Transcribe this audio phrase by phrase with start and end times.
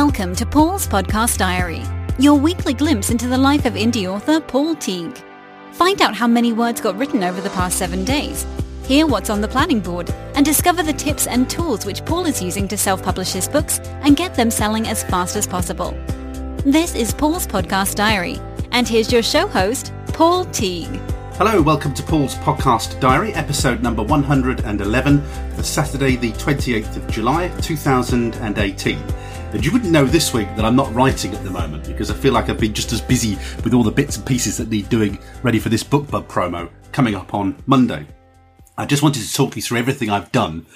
[0.00, 1.82] Welcome to Paul's Podcast Diary,
[2.18, 5.16] your weekly glimpse into the life of indie author Paul Teague.
[5.72, 8.46] Find out how many words got written over the past seven days,
[8.84, 12.42] hear what's on the planning board, and discover the tips and tools which Paul is
[12.42, 15.92] using to self-publish his books and get them selling as fast as possible.
[16.66, 18.38] This is Paul's Podcast Diary,
[18.72, 21.00] and here's your show host, Paul Teague.
[21.38, 25.22] Hello, welcome to Paul's Podcast Diary, episode number 111
[25.54, 28.98] for Saturday, the 28th of July, 2018.
[29.56, 32.14] And you wouldn't know this week that I'm not writing at the moment because I
[32.14, 34.90] feel like I've been just as busy with all the bits and pieces that need
[34.90, 38.06] doing ready for this BookBub promo coming up on Monday.
[38.76, 40.66] I just wanted to talk you through everything I've done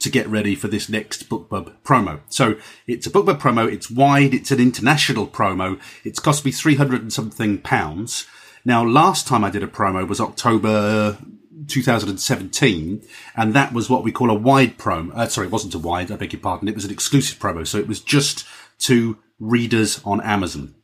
[0.00, 2.22] to get ready for this next BookBub promo.
[2.28, 2.56] So
[2.88, 3.72] it's a BookBub promo.
[3.72, 4.34] It's wide.
[4.34, 5.80] It's an international promo.
[6.02, 8.26] It's cost me 300 and something pounds.
[8.64, 11.18] Now, last time I did a promo was October
[11.66, 13.02] 2017,
[13.36, 15.14] and that was what we call a wide promo.
[15.14, 16.68] Uh, sorry, it wasn't a wide, I beg your pardon.
[16.68, 17.66] It was an exclusive promo.
[17.66, 18.46] So it was just
[18.80, 20.74] to readers on Amazon.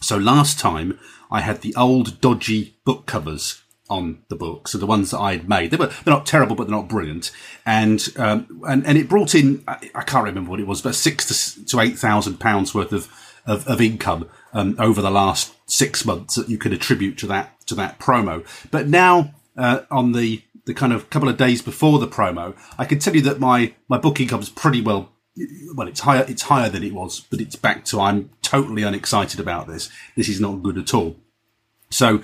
[0.00, 0.98] So last time
[1.30, 5.48] I had the old dodgy book covers on the books, so the ones that I'd
[5.48, 5.70] made.
[5.70, 7.30] They were they're not terrible, but they're not brilliant.
[7.64, 10.94] And um, and and it brought in I, I can't remember what it was, but
[10.94, 13.08] six to, to eight thousand pounds worth of
[13.46, 17.58] of, of income um, over the last six months that you could attribute to that
[17.66, 18.46] to that promo.
[18.70, 22.84] But now uh, on the the kind of couple of days before the promo, I
[22.84, 25.12] can tell you that my my book income's pretty well.
[25.74, 26.24] Well, it's higher.
[26.28, 28.00] It's higher than it was, but it's back to.
[28.00, 29.90] I'm totally unexcited about this.
[30.16, 31.16] This is not good at all.
[31.90, 32.22] So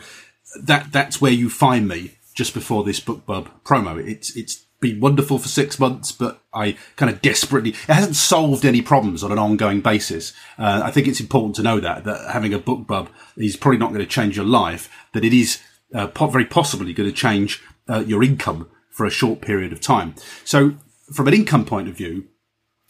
[0.60, 4.05] that that's where you find me just before this BookBub promo.
[4.05, 8.64] It's it's been wonderful for six months, but I kind of desperately it hasn't solved
[8.64, 10.32] any problems on an ongoing basis.
[10.58, 13.88] Uh, I think it's important to know that that having a BookBub is probably not
[13.88, 14.90] going to change your life.
[15.12, 15.60] That it is
[15.95, 20.14] uh, very possibly going to change uh, your income for a short period of time.
[20.45, 20.75] So,
[21.12, 22.28] from an income point of view,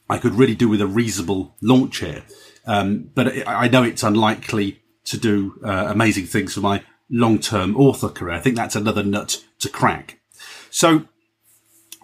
[0.09, 2.25] I could really do with a reasonable launch here,
[2.67, 8.09] um, but I know it's unlikely to do uh, amazing things for my long-term author
[8.09, 8.35] career.
[8.35, 10.21] I think that's another nut to crack.
[10.71, 11.07] So,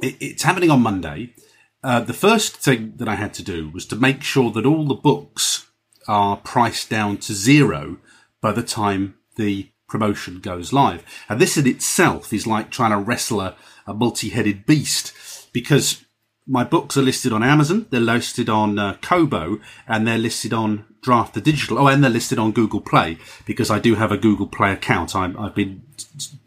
[0.03, 1.35] it, it's happening on Monday.
[1.83, 4.87] Uh, the first thing that I had to do was to make sure that all
[4.87, 5.67] the books
[6.07, 7.99] are priced down to zero
[8.41, 11.05] by the time the promotion goes live.
[11.29, 13.57] And this in itself is like trying to wrestle a,
[13.87, 15.13] a multi-headed beast
[15.53, 16.05] because
[16.47, 20.85] my books are listed on Amazon, they're listed on uh, Kobo, and they're listed on
[21.03, 21.79] Draft the Digital.
[21.79, 25.15] Oh, and they're listed on Google Play because I do have a Google Play account.
[25.15, 25.83] i have been,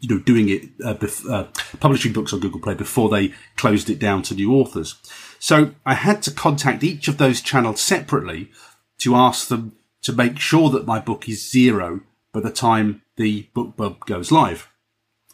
[0.00, 1.46] you know, doing it, uh, bef- uh,
[1.78, 4.96] publishing books on Google Play before they closed it down to new authors.
[5.38, 8.50] So I had to contact each of those channels separately
[8.98, 12.00] to ask them to make sure that my book is zero
[12.32, 14.68] by the time the BookBub goes live.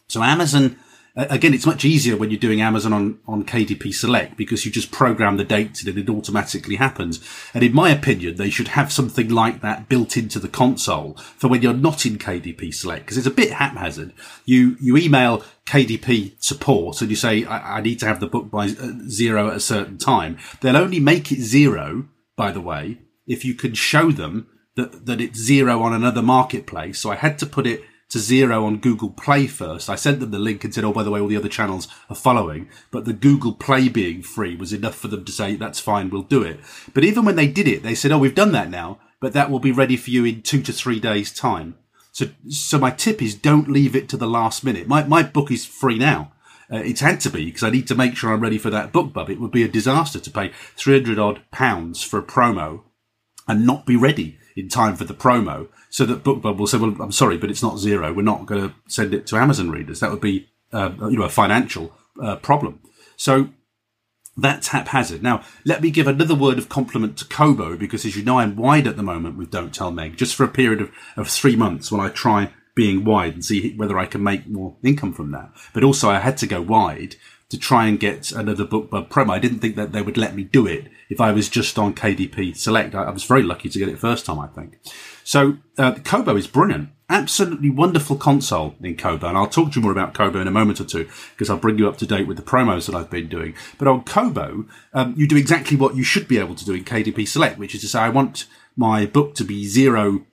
[0.08, 0.76] So Amazon,
[1.14, 4.90] again, it's much easier when you're doing Amazon on, on KDP Select because you just
[4.90, 7.24] program the dates and it automatically happens.
[7.54, 11.48] And in my opinion, they should have something like that built into the console for
[11.48, 14.12] when you're not in KDP Select because it's a bit haphazard.
[14.44, 18.50] You, you email KDP support and you say, I, I need to have the book
[18.50, 20.38] by uh, zero at a certain time.
[20.60, 25.20] They'll only make it zero, by the way, if you can show them that, that
[25.20, 26.98] it's zero on another marketplace.
[26.98, 29.88] So I had to put it to zero on Google Play first.
[29.88, 31.88] I sent them the link and said, oh, by the way, all the other channels
[32.08, 32.68] are following.
[32.90, 36.22] But the Google Play being free was enough for them to say, that's fine, we'll
[36.22, 36.60] do it.
[36.92, 39.50] But even when they did it, they said, oh, we've done that now, but that
[39.50, 41.76] will be ready for you in two to three days time.
[42.12, 44.88] So, so my tip is don't leave it to the last minute.
[44.88, 46.32] My, my book is free now.
[46.72, 48.92] Uh, it's had to be because I need to make sure I'm ready for that
[48.92, 49.28] BookBub.
[49.28, 52.82] It would be a disaster to pay 300 odd pounds for a promo
[53.46, 56.94] and not be ready in time for the promo so that BookBub will say, well,
[57.00, 58.12] I'm sorry, but it's not zero.
[58.12, 60.00] We're not going to send it to Amazon readers.
[60.00, 62.80] That would be, uh, you know, a financial uh, problem.
[63.16, 63.50] So
[64.36, 65.22] that's haphazard.
[65.22, 68.56] Now, let me give another word of compliment to Kobo because as you know, I'm
[68.56, 71.56] wide at the moment with Don't Tell Meg just for a period of, of three
[71.56, 75.32] months while I try being wide and see whether I can make more income from
[75.32, 75.50] that.
[75.74, 77.16] But also I had to go wide
[77.50, 79.30] to try and get another BookBub promo.
[79.30, 81.92] I didn't think that they would let me do it if I was just on
[81.92, 82.94] KDP Select.
[82.94, 84.78] I, I was very lucky to get it first time, I think.
[85.24, 86.90] So uh, Kobo is brilliant.
[87.10, 89.26] Absolutely wonderful console in Kobo.
[89.26, 91.58] And I'll talk to you more about Kobo in a moment or two because I'll
[91.58, 93.54] bring you up to date with the promos that I've been doing.
[93.76, 96.84] But on Kobo, um, you do exactly what you should be able to do in
[96.84, 98.46] KDP Select, which is to say, I want
[98.76, 100.24] my book to be zero,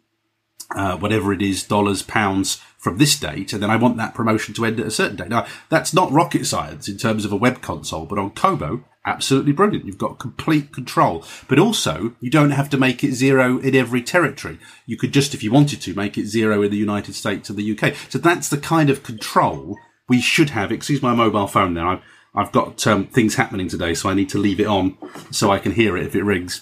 [0.76, 4.54] uh, whatever it is, dollars, pounds from this date, and then I want that promotion
[4.54, 5.30] to end at a certain date.
[5.30, 9.54] Now, that's not rocket science in terms of a web console, but on Kobo, absolutely
[9.54, 9.86] brilliant.
[9.86, 14.04] You've got complete control, but also you don't have to make it zero in every
[14.04, 14.60] territory.
[14.86, 17.58] You could just, if you wanted to, make it zero in the United States and
[17.58, 17.96] the UK.
[18.10, 19.78] So that's the kind of control
[20.10, 20.72] we should have.
[20.72, 21.94] Excuse my mobile phone now.
[21.94, 22.02] I've,
[22.36, 24.98] I've got um, things happening today, so I need to leave it on
[25.32, 26.62] so I can hear it if it rings.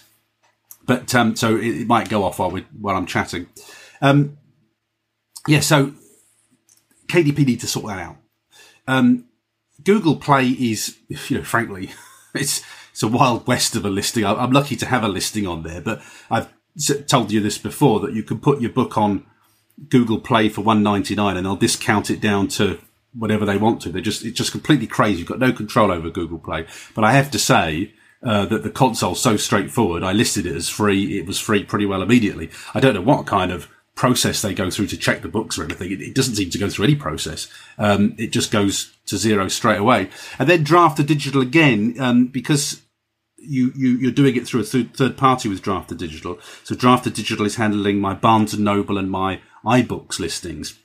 [0.86, 3.48] But um, so it, it, might go off while we while I'm chatting.
[4.02, 4.38] Um,
[5.48, 5.94] yeah, so
[7.08, 8.18] KDP need to sort that out.
[8.88, 9.26] Um,
[9.84, 11.92] Google Play is, you know, frankly,
[12.36, 14.26] it's it's a wild west of a listing.
[14.26, 16.48] I'm lucky to have a listing on there, but I've
[17.08, 19.26] told you this before that you can put your book on
[19.90, 22.80] Google Play for 1.99 and they'll discount it down to
[23.14, 23.90] whatever they want to.
[23.90, 25.20] They're just, it's just completely crazy.
[25.20, 26.68] You've got no control over Google Play.
[26.94, 27.94] But I have to say,
[28.24, 30.02] uh, that the console's so straightforward.
[30.02, 31.20] I listed it as free.
[31.20, 32.50] It was free pretty well immediately.
[32.74, 35.64] I don't know what kind of process they go through to check the books or
[35.64, 35.92] anything.
[35.92, 37.48] It, it doesn't seem to go through any process.
[37.78, 40.10] Um, it just goes to zero straight away.
[40.38, 42.82] And then Draft2Digital again, um, because
[43.38, 46.42] you, you, are doing it through a th- third party with Draft2Digital.
[46.64, 50.78] So Draft2Digital is handling my Barnes and Noble and my iBooks listings.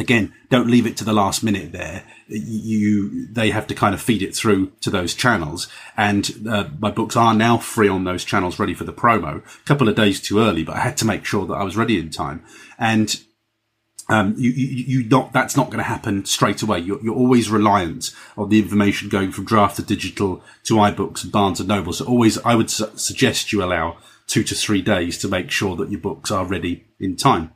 [0.00, 2.04] Again, don't leave it to the last minute there.
[2.26, 5.68] You, they have to kind of feed it through to those channels.
[5.96, 9.44] And uh, my books are now free on those channels, ready for the promo.
[9.44, 11.76] A couple of days too early, but I had to make sure that I was
[11.76, 12.42] ready in time.
[12.78, 13.20] And
[14.08, 16.80] um, you, you, you, not, that's not going to happen straight away.
[16.80, 21.68] You're, you're, always reliant on the information going from Draft2Digital to iBooks and Barnes and
[21.68, 21.92] Noble.
[21.92, 25.76] So always, I would su- suggest you allow two to three days to make sure
[25.76, 27.52] that your books are ready in time.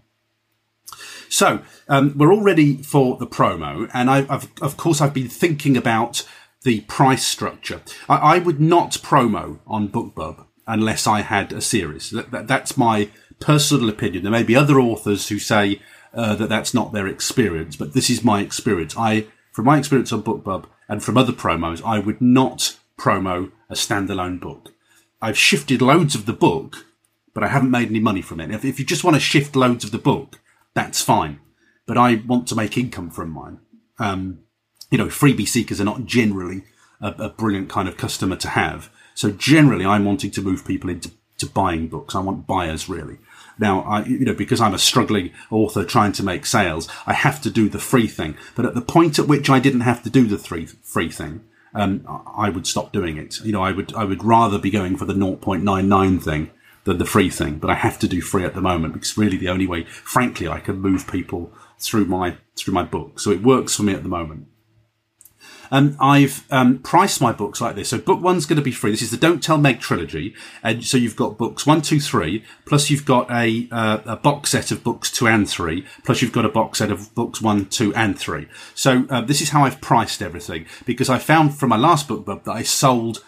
[1.29, 5.29] So um, we're all ready for the promo, and I, have of course I've been
[5.29, 6.27] thinking about
[6.63, 7.83] the price structure.
[8.09, 12.11] I, I, would not promo on BookBub unless I had a series.
[12.11, 14.23] That, that, that's my personal opinion.
[14.23, 15.83] There may be other authors who say
[16.15, 18.97] uh, that that's not their experience, but this is my experience.
[18.97, 23.75] I, from my experience on BookBub and from other promos, I would not promo a
[23.75, 24.73] standalone book.
[25.21, 26.87] I've shifted loads of the book,
[27.35, 28.51] but I haven't made any money from it.
[28.51, 30.41] If, if you just want to shift loads of the book,
[30.75, 31.41] that's fine.
[31.87, 33.61] But I want to make income from mine.
[33.99, 34.41] Um,
[34.91, 36.65] you know, freebie seekers are not generally
[37.01, 38.91] a, a, brilliant kind of customer to have.
[39.15, 42.15] So generally, I'm wanting to move people into to buying books.
[42.15, 43.19] I want buyers really.
[43.59, 47.41] Now, I, you know, because I'm a struggling author trying to make sales, I have
[47.43, 48.37] to do the free thing.
[48.55, 51.45] But at the point at which I didn't have to do the free free thing,
[51.75, 52.05] um,
[52.37, 53.41] I would stop doing it.
[53.41, 56.51] You know, I would, I would rather be going for the 0.99 thing
[56.85, 57.59] than the free thing.
[57.59, 60.49] But I have to do free at the moment because really the only way, frankly,
[60.49, 63.19] I can move people through my, through my book.
[63.19, 64.49] So it works for me at the moment.
[65.71, 67.89] Um, I've um, priced my books like this.
[67.89, 68.91] So book one's going to be free.
[68.91, 72.45] This is the Don't Tell Meg trilogy, and so you've got books one, two, three,
[72.65, 76.33] plus you've got a uh, a box set of books two and three, plus you've
[76.33, 78.47] got a box set of books one, two, and three.
[78.75, 82.27] So uh, this is how I've priced everything because I found from my last book
[82.27, 83.25] that I sold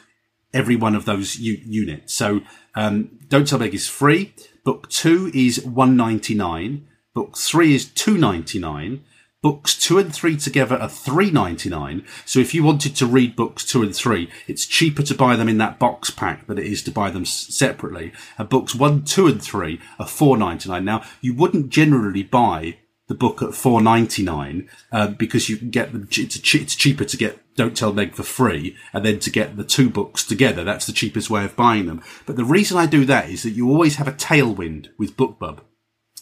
[0.57, 2.15] every one of those u- units.
[2.15, 2.41] So
[2.75, 2.95] um,
[3.29, 4.35] Don't Tell Meg is free.
[4.65, 6.89] Book two is one ninety nine.
[7.15, 9.05] Book three is two ninety nine
[9.47, 12.05] books two and three together are three ninety nine.
[12.25, 15.49] So if you wanted to read books two and three, it's cheaper to buy them
[15.49, 18.13] in that box pack than it is to buy them separately.
[18.39, 20.85] And books one, two, and three are four ninety nine.
[20.85, 25.71] Now you wouldn't generally buy the book at four ninety nine uh, because you can
[25.71, 26.09] get them.
[26.11, 29.65] It's, it's cheaper to get Don't Tell Meg for free, and then to get the
[29.65, 30.65] two books together.
[30.65, 32.03] That's the cheapest way of buying them.
[32.27, 35.61] But the reason I do that is that you always have a tailwind with BookBub.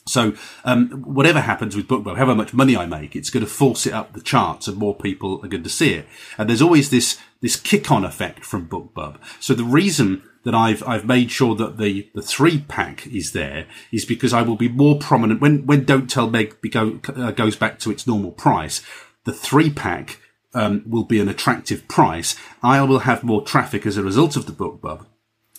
[0.07, 0.35] So,
[0.65, 3.95] um, whatever happens with BookBub, however much money I make, it's going to force it
[3.95, 6.07] up the charts and more people are going to see it.
[6.37, 9.17] And there's always this, this kick on effect from BookBub.
[9.41, 13.67] So the reason that I've, I've made sure that the, the three pack is there
[13.91, 17.57] is because I will be more prominent when, when Don't Tell Meg go, uh, goes
[17.57, 18.83] back to its normal price.
[19.25, 20.21] The three pack,
[20.55, 22.37] um, will be an attractive price.
[22.63, 25.05] I will have more traffic as a result of the BookBub.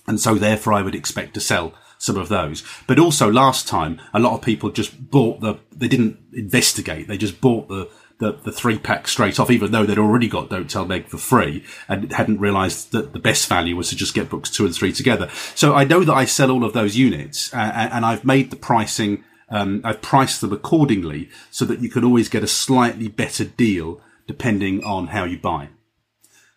[0.07, 2.63] And so therefore I would expect to sell some of those.
[2.87, 7.07] But also last time, a lot of people just bought the, they didn't investigate.
[7.07, 7.89] They just bought the,
[8.19, 11.17] the, the three pack straight off, even though they'd already got Don't Tell Meg for
[11.17, 14.73] free and hadn't realized that the best value was to just get books two and
[14.73, 15.29] three together.
[15.53, 18.55] So I know that I sell all of those units uh, and I've made the
[18.55, 23.43] pricing, um, I've priced them accordingly so that you can always get a slightly better
[23.43, 25.69] deal depending on how you buy.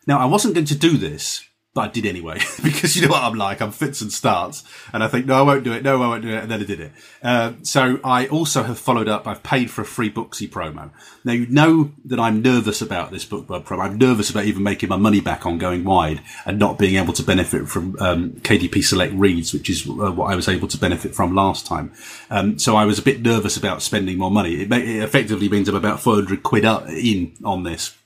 [0.07, 1.48] Now, I wasn't going to do this
[1.78, 3.62] but I did anyway because you know what I'm like.
[3.62, 5.85] I'm fits and starts, and I think no, I won't do it.
[5.85, 6.92] No, I won't do it, and then I did it.
[7.23, 9.28] Uh, so I also have followed up.
[9.28, 10.90] I've paid for a Freebooksy promo.
[11.25, 13.85] Now you know that I'm nervous about this BookBub promo.
[13.85, 17.12] I'm nervous about even making my money back on going wide and not being able
[17.12, 20.78] to benefit from um, KDP Select Reads, which is uh, what I was able to
[20.78, 21.92] benefit from last time.
[22.28, 24.62] Um, so I was a bit nervous about spending more money.
[24.62, 27.98] It, it effectively means I'm about 400 quid up in on this.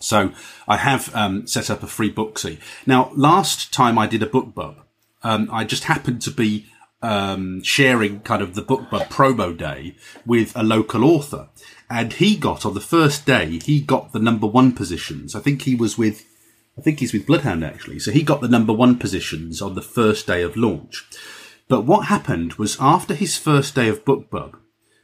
[0.00, 0.32] So
[0.66, 2.58] I have um, set up a Freebooksy.
[2.86, 4.76] Now, last time I did a BookBub,
[5.22, 6.66] um, I just happened to be
[7.02, 11.48] um, sharing kind of the BookBub promo day with a local author.
[11.88, 15.34] And he got, on the first day, he got the number one positions.
[15.34, 16.24] I think he was with,
[16.78, 17.98] I think he's with Bloodhound actually.
[17.98, 21.06] So he got the number one positions on the first day of launch.
[21.68, 24.54] But what happened was after his first day of BookBub,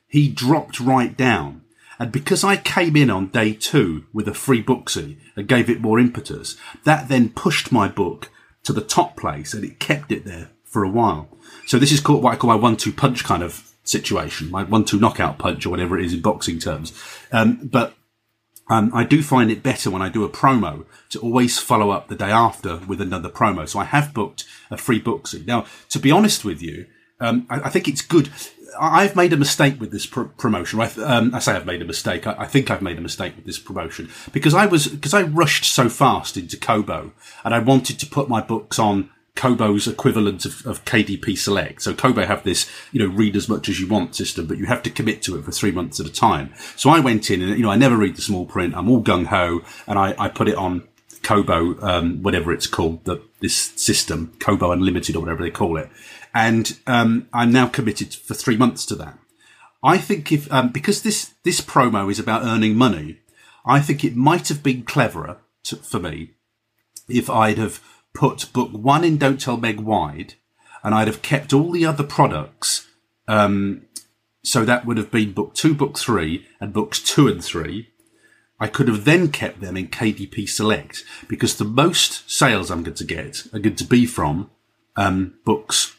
[0.08, 1.62] he dropped right down.
[1.98, 5.98] And because I came in on day two with a Freebooksy and gave it more
[5.98, 8.30] impetus, that then pushed my book
[8.64, 11.28] to the top place and it kept it there for a while.
[11.66, 14.98] So this is called what I call my one-two punch kind of situation, my one-two
[14.98, 16.92] knockout punch or whatever it is in boxing terms.
[17.32, 17.94] Um, but
[18.68, 22.08] um, I do find it better when I do a promo to always follow up
[22.08, 23.68] the day after with another promo.
[23.68, 25.46] So I have booked a Freebooksy.
[25.46, 26.86] Now, to be honest with you,
[27.20, 28.28] um, I, I, think it's good.
[28.80, 30.80] I've made a mistake with this pr- promotion.
[30.80, 32.26] I, um, I, say I've made a mistake.
[32.26, 35.22] I, I, think I've made a mistake with this promotion because I was because I
[35.22, 37.12] rushed so fast into Kobo
[37.44, 41.82] and I wanted to put my books on Kobo's equivalent of, of, KDP Select.
[41.82, 44.64] So Kobo have this, you know, read as much as you want system, but you
[44.66, 46.52] have to commit to it for three months at a time.
[46.74, 48.74] So I went in and, you know, I never read the small print.
[48.74, 50.88] I'm all gung ho and I, I put it on
[51.22, 55.90] Kobo, um, whatever it's called, the, this system, Kobo Unlimited or whatever they call it.
[56.36, 59.18] And, um, I'm now committed for three months to that.
[59.82, 63.20] I think if, um, because this, this promo is about earning money,
[63.64, 66.32] I think it might have been cleverer to, for me
[67.08, 67.80] if I'd have
[68.14, 70.34] put book one in Don't Tell Meg wide,
[70.82, 72.86] and I'd have kept all the other products.
[73.26, 73.82] Um,
[74.42, 77.88] so that would have been book two, book three, and books two and three.
[78.58, 82.96] I could have then kept them in KDP Select because the most sales I'm going
[82.96, 84.50] to get are going to be from
[84.96, 85.95] um, books.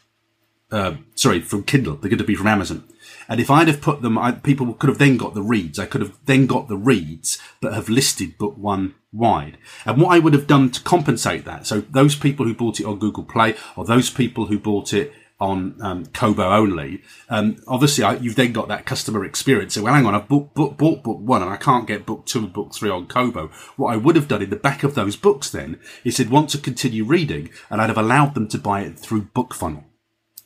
[0.70, 1.96] Uh, sorry, from Kindle.
[1.96, 2.84] They're going to be from Amazon.
[3.28, 5.78] And if I'd have put them, I, people could have then got the reads.
[5.78, 9.58] I could have then got the reads, but have listed book one wide.
[9.84, 12.86] And what I would have done to compensate that, so those people who bought it
[12.86, 18.02] on Google Play or those people who bought it on um, Kobo only, um, obviously
[18.02, 19.74] I, you've then got that customer experience.
[19.74, 22.26] So, well, hang on, I've book, book, bought book one and I can't get book
[22.26, 23.48] two and book three on Kobo.
[23.76, 26.50] What I would have done in the back of those books then is said want
[26.50, 29.84] to continue reading and I'd have allowed them to buy it through BookFunnel.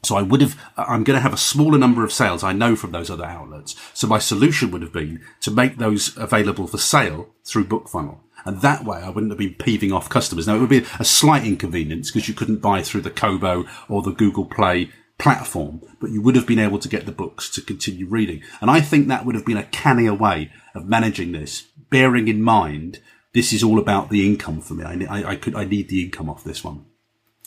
[0.05, 2.75] So I would have, I'm going to have a smaller number of sales I know
[2.75, 3.77] from those other outlets.
[3.95, 8.19] So my solution would have been to make those available for sale through BookFunnel.
[8.45, 10.49] And that way I wouldn't have been peeving off customers.
[10.49, 14.03] Now it would be a slight inconvenience because you couldn't buy through the Kobo or
[14.03, 17.61] the Google Play platform, but you would have been able to get the books to
[17.61, 18.43] continue reading.
[18.61, 22.43] And I think that would have been a cannier way of managing this, bearing in
[22.43, 22.99] mind
[23.33, 24.85] this is all about the income for me.
[24.85, 26.87] I, I, I could, I need the income off this one.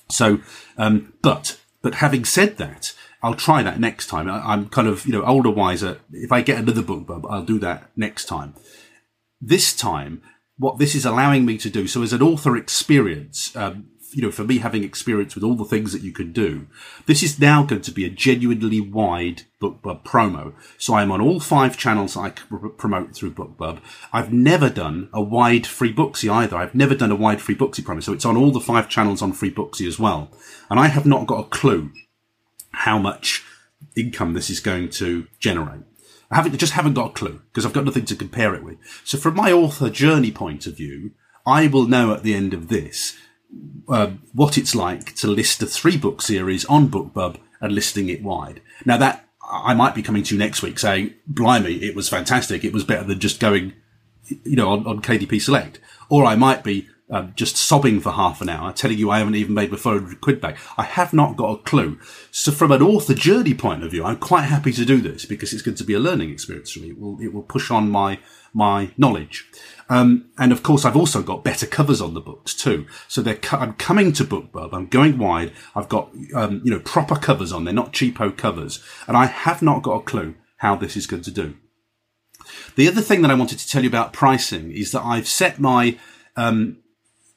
[0.10, 0.40] So,
[0.78, 4.28] um, but but having said that, I'll try that next time.
[4.28, 6.00] I, am kind of, you know, older, wiser.
[6.12, 8.56] If I get another BookBub, I'll do that next time.
[9.40, 10.24] This time,
[10.58, 14.32] what this is allowing me to do, so as an author experience, um, you know,
[14.32, 16.68] for me having experience with all the things that you can do,
[17.06, 20.54] this is now going to be a genuinely wide BookBub promo.
[20.78, 23.80] So I'm on all five channels I promote through BookBub.
[24.14, 26.56] I've never done a wide Freebooksy either.
[26.56, 28.02] I've never done a wide Freebooksy promo.
[28.02, 30.30] So it's on all the five channels on Freebooksy as well.
[30.70, 31.92] And I have not got a clue
[32.72, 33.44] how much
[33.96, 35.82] income this is going to generate.
[36.32, 38.78] I haven't, just haven't got a clue because I've got nothing to compare it with.
[39.04, 41.12] So from my author journey point of view,
[41.46, 43.16] I will know at the end of this
[43.88, 48.24] uh, what it's like to list a three book series on BookBub and listing it
[48.24, 48.62] wide.
[48.86, 52.64] Now that I might be coming to you next week saying, blimey, it was fantastic.
[52.64, 53.74] It was better than just going,
[54.44, 55.80] you know, on, on KDP Select.
[56.10, 59.36] Or I might be um, just sobbing for half an hour, telling you I haven't
[59.36, 60.58] even made my 400 quid back.
[60.78, 62.00] I have not got a clue.
[62.32, 65.54] So from an author journey point of view, I'm quite happy to do this because
[65.54, 66.90] it's going to be a learning experience for me.
[66.90, 68.20] It will, it will push on my,
[68.54, 69.48] my knowledge.
[69.88, 72.88] Um, and of course, I've also got better covers on the books too.
[73.08, 74.74] So they're, I'm coming to BookBub.
[74.74, 75.54] I'm going wide.
[75.76, 77.66] I've got, um, you know, proper covers on.
[77.66, 78.84] They're not cheapo covers.
[79.08, 81.56] And I have not got a clue how this is going to do.
[82.76, 85.60] The other thing that I wanted to tell you about pricing is that I've set
[85.60, 85.98] my,
[86.36, 86.78] um,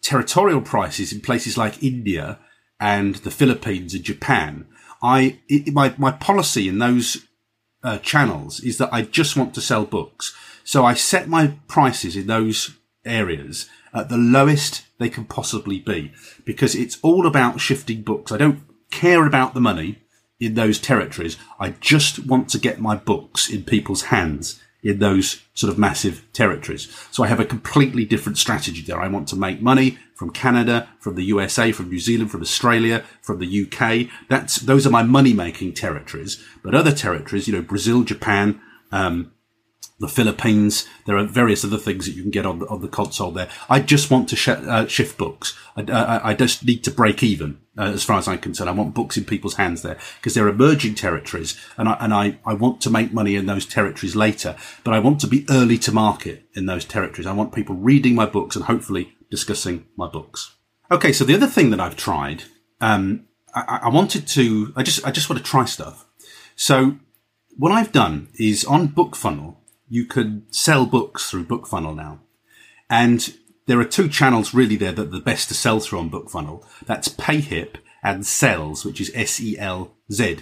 [0.02, 2.38] territorial prices in places like India
[2.80, 4.66] and the Philippines and Japan.
[5.02, 7.26] I, it, my, my policy in those
[7.82, 10.36] uh, channels is that I just want to sell books.
[10.64, 16.12] So I set my prices in those areas at the lowest they can possibly be
[16.44, 18.32] because it's all about shifting books.
[18.32, 20.00] I don't care about the money
[20.40, 21.36] in those territories.
[21.58, 26.24] I just want to get my books in people's hands in those sort of massive
[26.32, 26.92] territories.
[27.10, 29.00] So I have a completely different strategy there.
[29.00, 33.04] I want to make money from Canada, from the USA, from New Zealand, from Australia,
[33.20, 34.08] from the UK.
[34.28, 36.42] That's, those are my money making territories.
[36.62, 38.60] But other territories, you know, Brazil, Japan,
[38.92, 39.32] um,
[39.98, 40.86] the Philippines.
[41.06, 43.48] There are various other things that you can get on the, on the console there.
[43.68, 45.58] I just want to sh- uh, shift books.
[45.76, 48.68] I, I, I, just need to break even uh, as far as I'm concerned.
[48.68, 52.38] I want books in people's hands there because they're emerging territories and I, and I,
[52.44, 55.78] I want to make money in those territories later, but I want to be early
[55.78, 57.26] to market in those territories.
[57.26, 60.56] I want people reading my books and hopefully discussing my books.
[60.90, 61.12] Okay.
[61.12, 62.44] So the other thing that I've tried,
[62.80, 64.72] um, I, I wanted to.
[64.76, 66.06] I just I just want to try stuff.
[66.56, 66.96] So
[67.56, 69.56] what I've done is on BookFunnel,
[69.88, 72.20] you can sell books through BookFunnel now,
[72.88, 73.34] and
[73.68, 76.64] there are two channels really there that are the best to sell through on BookFunnel.
[76.86, 80.38] That's PayHip and Selz, which is S E L Z.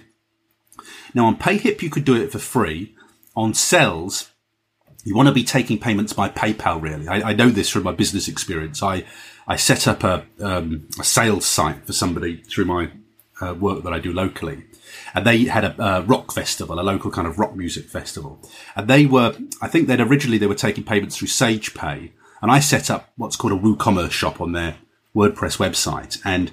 [1.13, 2.95] Now on PayHip, you could do it for free.
[3.35, 4.31] On Selz,
[5.05, 6.81] you want to be taking payments by PayPal.
[6.81, 8.81] Really, I, I know this from my business experience.
[8.83, 9.05] I
[9.49, 12.91] I set up a, um, a sales site for somebody through my
[13.41, 14.65] uh, work that I do locally,
[15.15, 18.41] and they had a, rock festival, a local kind of rock music festival,
[18.77, 22.61] and they were I think that originally they were taking payments through SagePay, and I
[22.61, 24.77] set up what's called a WooCommerce shop on their
[25.15, 26.53] WordPress website, and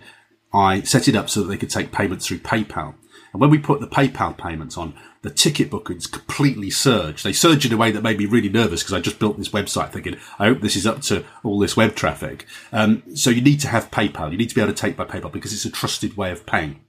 [0.53, 2.95] I set it up so that they could take payments through PayPal.
[3.31, 7.23] And when we put the PayPal payments on, the ticket bookings completely surged.
[7.23, 9.49] They surged in a way that made me really nervous because I just built this
[9.49, 12.45] website thinking, I hope this is up to all this web traffic.
[12.71, 14.31] Um, so you need to have PayPal.
[14.31, 16.45] You need to be able to take by PayPal because it's a trusted way of
[16.45, 16.81] paying.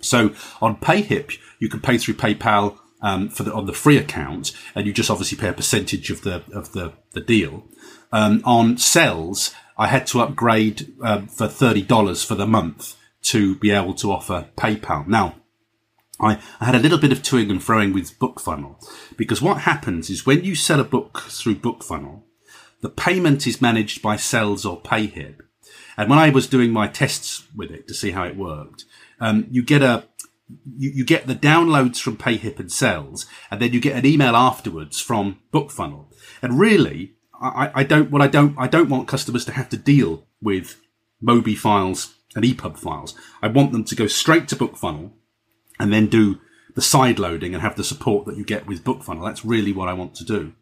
[0.00, 4.52] So on PayHip, you can pay through PayPal um, for the, on the free account,
[4.74, 7.64] and you just obviously pay a percentage of the of the the deal.
[8.12, 13.56] Um, on Selz, I had to upgrade um, for thirty dollars for the month to
[13.56, 15.06] be able to offer PayPal.
[15.06, 15.36] Now,
[16.20, 18.76] I, I had a little bit of toing and froing with BookFunnel
[19.16, 22.22] because what happens is when you sell a book through BookFunnel,
[22.80, 25.40] the payment is managed by Selz or PayHip.
[25.96, 28.84] And when I was doing my tests with it to see how it worked,
[29.20, 30.04] um, you get a
[30.76, 34.36] you, you, get the downloads from PayHip and Selz, and then you get an email
[34.36, 36.12] afterwards from BookFunnel.
[36.42, 39.76] And really, I, I don't what I don't I don't want customers to have to
[39.76, 40.80] deal with
[41.22, 43.14] Mobi files and EPUB files.
[43.42, 45.10] I want them to go straight to BookFunnel
[45.78, 46.40] and then do
[46.74, 49.24] the side loading and have the support that you get with BookFunnel.
[49.24, 50.54] That's really what I want to do.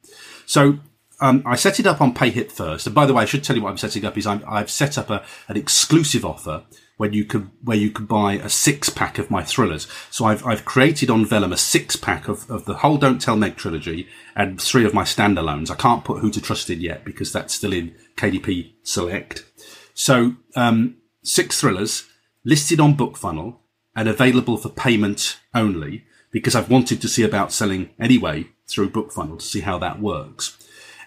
[0.46, 0.78] So
[1.20, 2.86] um, I set it up on PayHip first.
[2.86, 4.70] And by the way, I should tell you what I'm setting up is i have
[4.70, 6.64] set up a, an exclusive offer
[7.00, 9.88] when you could where you could buy a six pack of my thrillers.
[10.10, 13.36] So I've I've created on Vellum a six pack of, of the whole Don't Tell
[13.36, 15.70] Meg trilogy and three of my standalones.
[15.70, 19.46] I can't put Who to Trust in yet because that's still in KDP Select.
[19.94, 22.06] So um, six thrillers
[22.44, 23.56] listed on BookFunnel
[23.96, 29.38] and available for payment only because I've wanted to see about selling anyway through BookFunnel
[29.38, 30.58] to see how that works.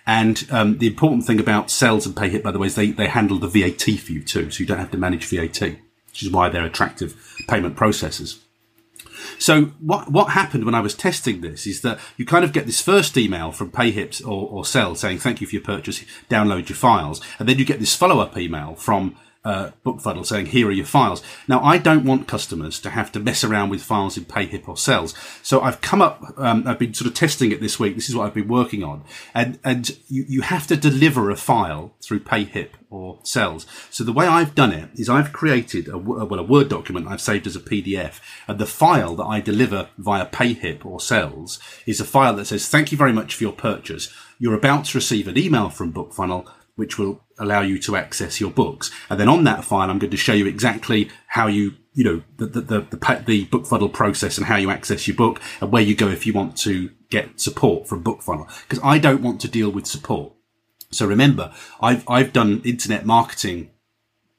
[0.06, 3.08] And um, the important thing about Selz and PayHip, by the way, is they, they
[3.08, 6.30] handle the VAT for you too, so you don't have to manage VAT, which is
[6.30, 7.16] why they're attractive
[7.48, 8.40] payment processors.
[9.40, 12.66] So what what happened when I was testing this is that you kind of get
[12.66, 16.70] this first email from PayHips or, or Selz saying thank you for your purchase, download
[16.70, 20.68] your files, and then you get this follow up email from uh, BookFunnel saying, here
[20.68, 21.22] are your files.
[21.48, 24.76] Now, I don't want customers to have to mess around with files in PayHip or
[24.76, 25.14] Selz.
[25.44, 27.96] So I've come up, um, I've been sort of testing it this week.
[27.96, 29.04] This is what I've been working on.
[29.34, 33.66] And, and you, you have to deliver a file through PayHip or Selz.
[33.90, 37.22] So the way I've done it is I've created a, well, a Word document I've
[37.22, 42.00] saved as a PDF and the file that I deliver via PayHip or Selz is
[42.00, 44.14] a file that says, thank you very much for your purchase.
[44.40, 48.52] You're about to receive an email from BookFunnel which will allow you to access your
[48.52, 48.92] books.
[49.10, 52.22] And then on that file, I'm going to show you exactly how you, you know,
[52.38, 52.80] the, the, the,
[53.26, 56.34] the, the process and how you access your book and where you go if you
[56.34, 58.48] want to get support from BookFunnel.
[58.68, 60.34] Because I don't want to deal with support.
[60.92, 63.72] So remember, I've, I've done internet marketing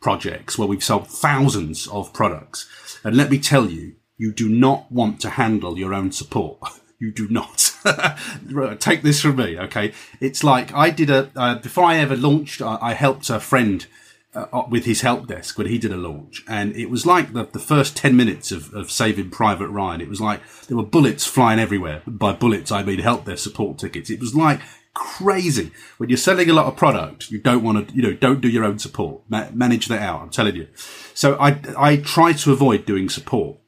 [0.00, 2.68] projects where we've sold thousands of products.
[3.02, 6.58] And let me tell you, you do not want to handle your own support.
[6.98, 7.72] You do not.
[8.80, 9.92] Take this from me, okay?
[10.20, 13.86] It's like I did a, uh, before I ever launched, I, I helped a friend
[14.34, 16.42] uh, with his help desk when he did a launch.
[16.48, 20.00] And it was like the, the first 10 minutes of, of Saving Private Ryan.
[20.00, 22.02] It was like there were bullets flying everywhere.
[22.06, 24.10] By bullets, I mean help desk support tickets.
[24.10, 24.60] It was like
[24.94, 25.72] crazy.
[25.98, 28.48] When you're selling a lot of product, you don't want to, you know, don't do
[28.48, 29.22] your own support.
[29.28, 30.22] Ma- manage that out.
[30.22, 30.68] I'm telling you.
[31.14, 33.58] So I, I try to avoid doing support,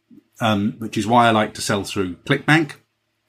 [0.41, 2.77] um, which is why I like to sell through ClickBank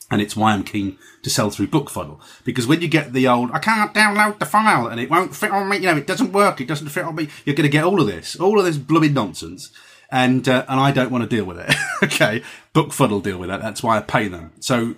[0.09, 2.19] and it's why I'm keen to sell through BookFunnel.
[2.45, 5.51] Because when you get the old, I can't download the file and it won't fit
[5.51, 7.69] on me, you know, it doesn't work, it doesn't fit on me, you're going to
[7.69, 9.71] get all of this, all of this blooming nonsense.
[10.09, 11.75] And, uh, and I don't want to deal with it.
[12.03, 12.41] okay.
[12.73, 13.61] BookFunnel deal with that.
[13.61, 14.53] That's why I pay them.
[14.61, 14.95] So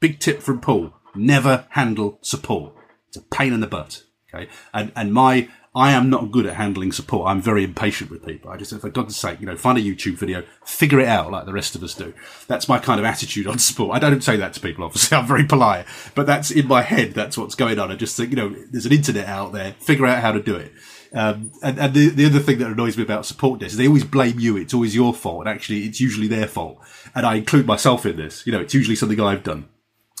[0.00, 0.92] big tip from Paul.
[1.14, 2.74] Never handle support.
[3.08, 4.02] It's a pain in the butt.
[4.32, 4.50] Okay.
[4.74, 7.28] And, and my, I am not good at handling support.
[7.28, 8.50] I'm very impatient with people.
[8.50, 11.46] I just, for God's sake, you know, find a YouTube video, figure it out like
[11.46, 12.12] the rest of us do.
[12.48, 13.94] That's my kind of attitude on support.
[13.94, 15.16] I don't say that to people, obviously.
[15.18, 17.12] I'm very polite, but that's in my head.
[17.12, 17.92] That's what's going on.
[17.92, 19.74] I just think, you know, there's an internet out there.
[19.78, 20.72] Figure out how to do it.
[21.12, 23.86] Um, and, and the, the other thing that annoys me about support desks is they
[23.86, 24.56] always blame you.
[24.56, 25.40] It's always your fault.
[25.40, 26.78] And actually, it's usually their fault.
[27.14, 28.44] And I include myself in this.
[28.44, 29.68] You know, it's usually something I've done.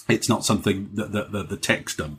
[0.08, 2.18] It's not something that, that, that the tech's done.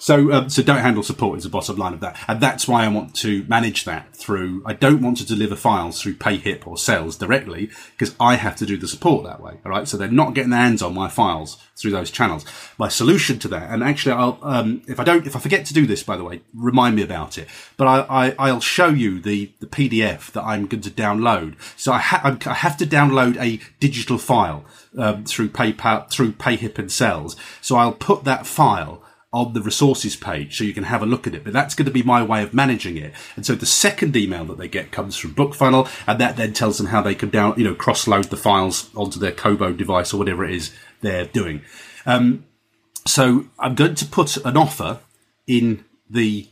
[0.00, 2.16] So, um, so don't handle support is the bottom line of that.
[2.26, 6.00] And that's why I want to manage that through, I don't want to deliver files
[6.00, 9.58] through PayHip or Selz directly because I have to do the support that way.
[9.62, 9.86] All right.
[9.86, 12.46] So they're not getting their hands on my files through those channels.
[12.78, 15.74] My solution to that, and actually I'll, um, if I don't, if I forget to
[15.74, 19.20] do this, by the way, remind me about it, but I, I, will show you
[19.20, 21.56] the, the PDF that I'm going to download.
[21.78, 24.64] So I, ha- I have to download a digital file,
[24.96, 27.36] um, through PayPal, through PayHip and Selz.
[27.60, 31.26] So I'll put that file on the resources page so you can have a look
[31.26, 31.44] at it.
[31.44, 33.12] But that's going to be my way of managing it.
[33.36, 36.78] And so the second email that they get comes from BookFunnel and that then tells
[36.78, 40.12] them how they can down, you know, cross load the files onto their Kobo device
[40.12, 41.62] or whatever it is they're doing.
[42.06, 42.44] Um,
[43.06, 45.00] so I'm going to put an offer
[45.46, 46.48] in the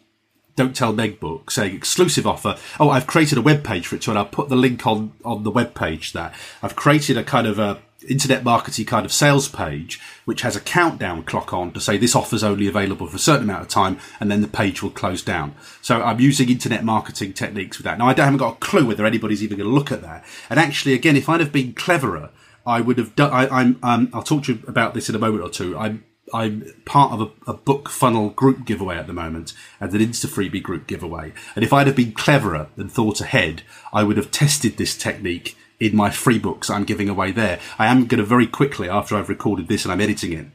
[0.54, 2.56] don't Tell Meg book saying exclusive offer.
[2.80, 5.44] Oh, I've created a web page for it so I'll put the link on, on
[5.44, 6.32] the web page there.
[6.62, 7.80] I've created a kind of a
[8.10, 12.16] internet marketing kind of sales page, which has a countdown clock on to say this
[12.16, 14.90] offer is only available for a certain amount of time, and then the page will
[14.90, 15.54] close down.
[15.82, 17.98] So I'm using internet marketing techniques with that.
[17.98, 20.24] Now I haven't got a clue whether anybody's even going to look at that.
[20.50, 22.30] And actually, again, if I'd have been cleverer,
[22.66, 23.32] I would have done.
[23.32, 25.76] I, am um, I'll talk to you about this in a moment or two.
[25.78, 30.62] I'm I'm part of a, a, BookFunnel group giveaway at the moment and an Instafreebie
[30.62, 31.32] group giveaway.
[31.56, 35.56] And if I'd have been cleverer and thought ahead, I would have tested this technique
[35.80, 37.60] in my free books I'm giving away there.
[37.78, 40.46] I am going to very quickly, after I've recorded this and I'm editing it,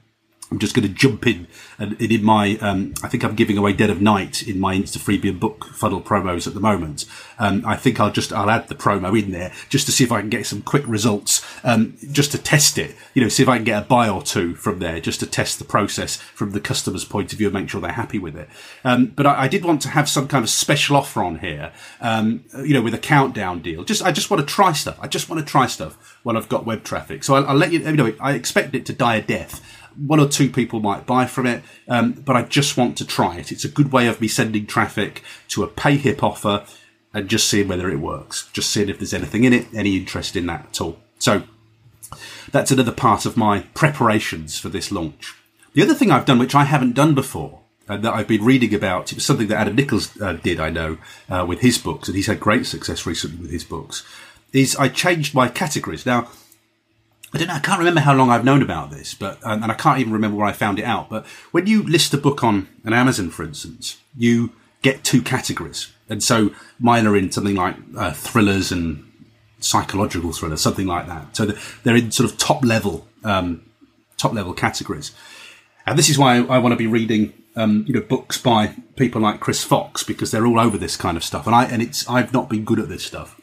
[0.53, 1.47] I'm just going to jump in
[1.79, 4.99] and in my, um, I think I'm giving away Dead of Night in my Insta
[4.99, 7.05] Freebie BookFunnel promos at the moment.
[7.39, 10.11] Um, I think I'll just, I'll add the promo in there just to see if
[10.11, 13.49] I can get some quick results, um, just to test it, you know, see if
[13.49, 16.51] I can get a buy or two from there, just to test the process from
[16.51, 18.47] the customer's point of view and make sure they're happy with it.
[18.83, 21.71] Um, but I, I, did want to have some kind of special offer on here,
[21.99, 23.83] um, you know, with a countdown deal.
[23.83, 24.99] Just, I just want to try stuff.
[25.01, 27.23] I just want to try stuff while I've got web traffic.
[27.23, 29.61] So I'll, I'll let you, you know, I expect it to die a death
[29.97, 33.37] one or two people might buy from it, um, but I just want to try
[33.37, 33.51] it.
[33.51, 36.65] It's a good way of me sending traffic to a PayHip offer
[37.13, 38.49] and just seeing whether it works.
[38.53, 40.99] Just seeing if there's anything in it, any interest in that at all.
[41.19, 41.43] So
[42.51, 45.35] that's another part of my preparations for this launch.
[45.73, 48.73] The other thing I've done, which I haven't done before, uh, that I've been reading
[48.73, 50.97] about, it was something that Adam Nichols uh, did, I know,
[51.29, 54.05] uh, with his books, and he's had great success recently with his books,
[54.53, 56.05] is I changed my categories.
[56.05, 56.29] Now,
[57.33, 57.55] I don't know.
[57.55, 60.37] I can't remember how long I've known about this, but and I can't even remember
[60.37, 61.09] where I found it out.
[61.09, 64.51] But when you list a book on an Amazon, for instance, you
[64.83, 69.09] get two categories, and so mine are in something like uh, thrillers and
[69.59, 71.35] psychological thrillers, something like that.
[71.35, 71.45] So
[71.83, 73.63] they're in sort of top level, um,
[74.17, 75.11] top level categories.
[75.85, 79.21] And this is why I, want to be reading, um, you know, books by people
[79.21, 81.45] like Chris Fox because they're all over this kind of stuff.
[81.45, 83.39] And I and it's I've not been good at this stuff.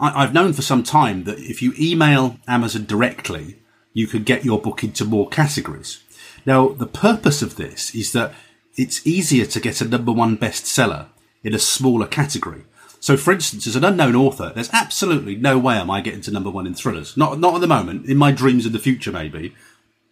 [0.00, 3.58] I, have known for some time that if you email Amazon directly,
[3.92, 6.02] you could get your book into more categories.
[6.46, 8.32] Now, the purpose of this is that
[8.76, 11.08] it's easier to get a number one bestseller
[11.44, 12.64] in a smaller category.
[12.98, 16.30] So, for instance, as an unknown author, there's absolutely no way am I getting to
[16.30, 17.16] number one in thrillers.
[17.16, 18.06] Not, not at the moment.
[18.06, 19.54] In my dreams in the future, maybe,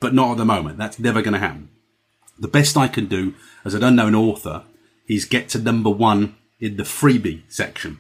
[0.01, 0.77] but not at the moment.
[0.77, 1.71] That's never going to happen.
[2.39, 4.65] The best I can do as an unknown author
[5.09, 7.99] is get to number one in the freebie section.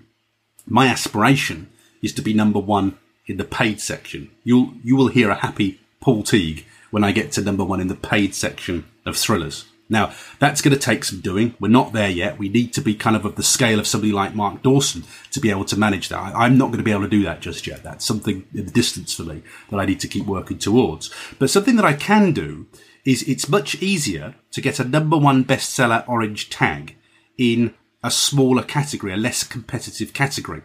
[0.67, 1.71] My aspiration
[2.03, 4.31] is to be number one in the paid section.
[4.45, 7.89] You'll, you will hear a happy Paul Teague when I get to number one in
[7.89, 9.67] the paid section of thrillers.
[9.91, 11.55] Now, that's going to take some doing.
[11.59, 12.39] We're not there yet.
[12.39, 15.41] We need to be kind of of the scale of somebody like Mark Dawson to
[15.41, 16.35] be able to manage that.
[16.37, 17.83] I'm not going to be able to do that just yet.
[17.83, 21.11] That's something in the distance for me that I need to keep working towards.
[21.39, 22.67] But something that I can do
[23.05, 26.97] is it's much easier to get a number one bestseller orange tag
[27.39, 30.63] in a smaller category, a less competitive category.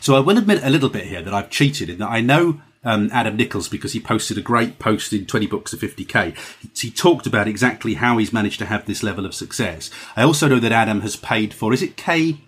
[0.00, 2.60] So I will admit a little bit here that I've cheated in that I know
[2.86, 6.36] um, Adam Nichols because he posted a great post in 20 books to 50k.
[6.60, 9.90] He, he, talked about exactly how he's managed to have this level of success.
[10.14, 12.38] I also know that Adam has paid for, is it K,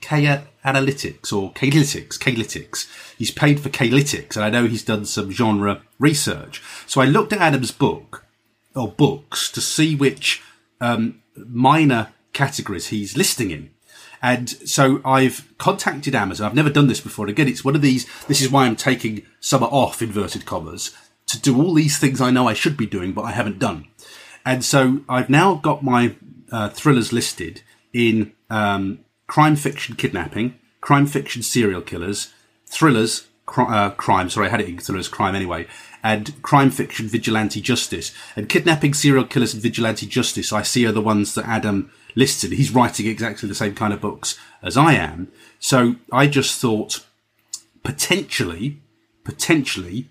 [0.00, 2.18] K Analytics or K-Lytics?
[2.18, 2.88] K-Lytics.
[3.16, 6.60] He's paid for K-Lytics and I know he's done some genre research.
[6.86, 8.24] So I looked at Adam's book
[8.74, 10.42] or books to see which
[10.80, 13.70] um, minor categories he's listing in.
[14.26, 16.48] And so I've contacted Amazon.
[16.48, 17.28] I've never done this before.
[17.28, 20.92] Again, it's one of these, this is why I'm taking summer off, inverted commas,
[21.26, 23.86] to do all these things I know I should be doing, but I haven't done.
[24.44, 26.16] And so I've now got my
[26.50, 27.62] uh, thrillers listed
[27.92, 32.34] in um, crime fiction kidnapping, crime fiction serial killers,
[32.66, 35.68] thrillers, cr- uh, crime, sorry, I had it in thrillers, crime anyway,
[36.02, 38.12] and crime fiction vigilante justice.
[38.34, 42.52] And kidnapping serial killers and vigilante justice, I see are the ones that Adam listed.
[42.52, 45.28] He's writing exactly the same kind of books as I am.
[45.60, 47.06] So I just thought
[47.84, 48.80] potentially,
[49.22, 50.08] potentially,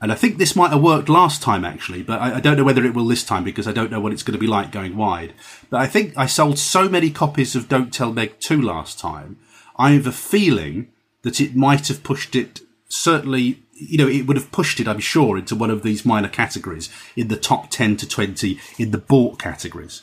[0.00, 2.64] And I think this might have worked last time actually, but I, I, don't know
[2.64, 4.70] whether it will this time because I don't know what it's going to be like
[4.70, 5.32] going wide.
[5.70, 9.38] But I think I sold so many copies of Don't Tell Meg 2 last time.
[9.76, 10.92] I have a feeling
[11.22, 15.00] that it might have pushed it certainly, you know, it would have pushed it, I'm
[15.00, 18.98] sure, into one of these minor categories in the top 10 to 20 in the
[18.98, 20.02] bought categories.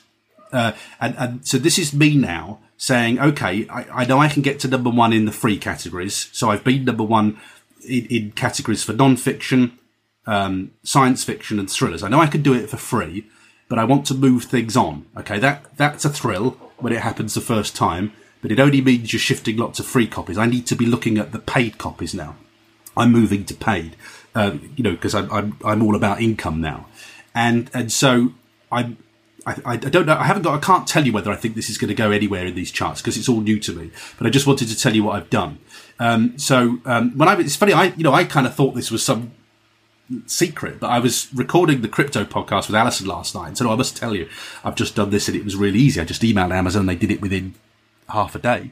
[0.53, 4.41] Uh, and, and so this is me now saying, okay, I, I know I can
[4.43, 6.29] get to number one in the free categories.
[6.31, 7.39] So I've been number one
[7.87, 9.77] in, in categories for non-fiction,
[10.25, 12.03] um, science fiction and thrillers.
[12.03, 13.25] I know I can do it for free,
[13.67, 15.05] but I want to move things on.
[15.17, 19.11] Okay, that that's a thrill when it happens the first time, but it only means
[19.11, 20.37] you're shifting lots of free copies.
[20.37, 22.35] I need to be looking at the paid copies now.
[22.95, 23.95] I'm moving to paid,
[24.35, 26.85] uh, you know, because I'm, I'm I'm all about income now,
[27.33, 28.33] and and so
[28.71, 28.97] I'm.
[29.45, 30.15] I, I don't know.
[30.15, 30.55] I haven't got.
[30.55, 32.71] I can't tell you whether I think this is going to go anywhere in these
[32.71, 33.91] charts because it's all new to me.
[34.17, 35.59] But I just wanted to tell you what I've done.
[35.99, 37.73] Um, so um, when I, it's funny.
[37.73, 39.31] I you know I kind of thought this was some
[40.25, 43.57] secret, but I was recording the crypto podcast with Alison last night.
[43.57, 44.29] So I must tell you,
[44.63, 45.99] I've just done this and it was really easy.
[45.99, 47.55] I just emailed Amazon and they did it within
[48.09, 48.71] half a day.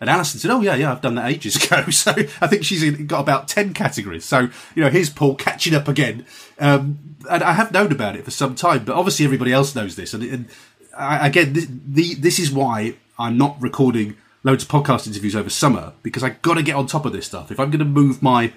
[0.00, 2.88] And Alison said, "Oh yeah, yeah, I've done that ages ago." So I think she's
[3.02, 4.24] got about ten categories.
[4.24, 6.26] So you know, here's Paul catching up again.
[6.58, 9.96] Um, and I have known about it for some time, but obviously everybody else knows
[9.96, 10.14] this.
[10.14, 10.48] And, and
[10.96, 15.50] I, again, this, the, this is why I'm not recording loads of podcast interviews over
[15.50, 17.50] summer because I got to get on top of this stuff.
[17.50, 18.52] If I'm going to move my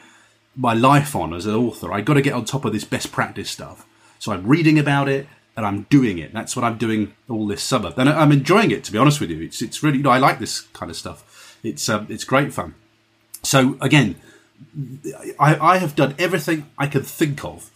[0.55, 3.11] my life on as an author, I got to get on top of this best
[3.11, 3.85] practice stuff.
[4.19, 6.33] So I'm reading about it and I'm doing it.
[6.33, 8.83] That's what I'm doing all this summer, and I'm enjoying it.
[8.85, 10.95] To be honest with you, it's it's really you know I like this kind of
[10.95, 11.25] stuff.
[11.63, 12.75] It's um, it's great fun.
[13.43, 14.15] So again,
[15.39, 17.71] I, I have done everything I can think of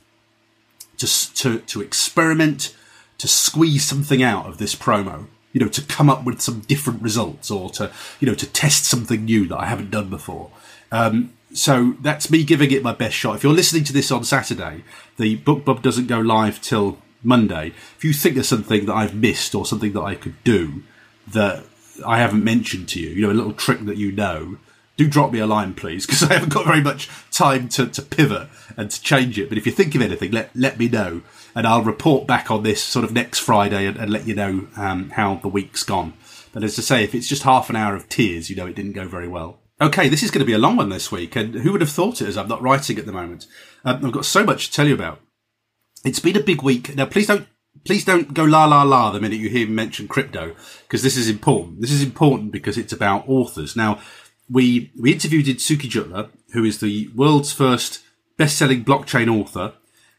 [0.98, 2.76] to to to experiment
[3.18, 7.02] to squeeze something out of this promo you know, to come up with some different
[7.02, 10.50] results or to, you know, to test something new that I haven't done before.
[10.92, 13.36] Um, so that's me giving it my best shot.
[13.36, 14.84] If you're listening to this on Saturday,
[15.18, 17.74] the BookBub doesn't go live till Monday.
[17.96, 20.84] If you think there's something that I've missed or something that I could do
[21.28, 21.64] that
[22.06, 24.58] I haven't mentioned to you, you know, a little trick that you know,
[24.98, 28.02] do drop me a line, please, because I haven't got very much time to, to
[28.02, 29.50] pivot and to change it.
[29.50, 31.22] But if you think of anything, let, let me know.
[31.56, 34.68] And I'll report back on this sort of next Friday and, and let you know
[34.76, 36.14] um, how the week's gone.
[36.52, 38.76] But as I say, if it's just half an hour of tears, you know, it
[38.76, 39.60] didn't go very well.
[39.82, 41.90] Okay, this is going to be a long one this week, and who would have
[41.90, 43.48] thought it as I'm not writing at the moment?
[43.84, 45.20] Um, I've got so much to tell you about.
[46.06, 46.96] It's been a big week.
[46.96, 47.48] Now, please don't
[47.84, 51.18] please don't go la la la the minute you hear me mention crypto, because this
[51.18, 51.82] is important.
[51.82, 53.76] This is important because it's about authors.
[53.76, 54.00] Now,
[54.50, 58.02] we we interviewed Suki Jutla, who is the world's first
[58.38, 59.74] best-selling blockchain author,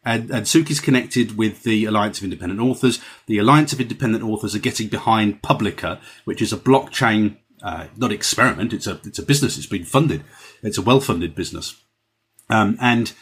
[0.05, 3.00] and, and Suki's connected with the Alliance of Independent Authors.
[3.27, 8.12] The Alliance of Independent Authors are getting behind Publica, which is a blockchain uh, not
[8.12, 8.72] experiment.
[8.72, 9.57] It's a it's a business.
[9.57, 10.22] It's been funded.
[10.62, 11.83] It's a well funded business,
[12.50, 13.12] um, and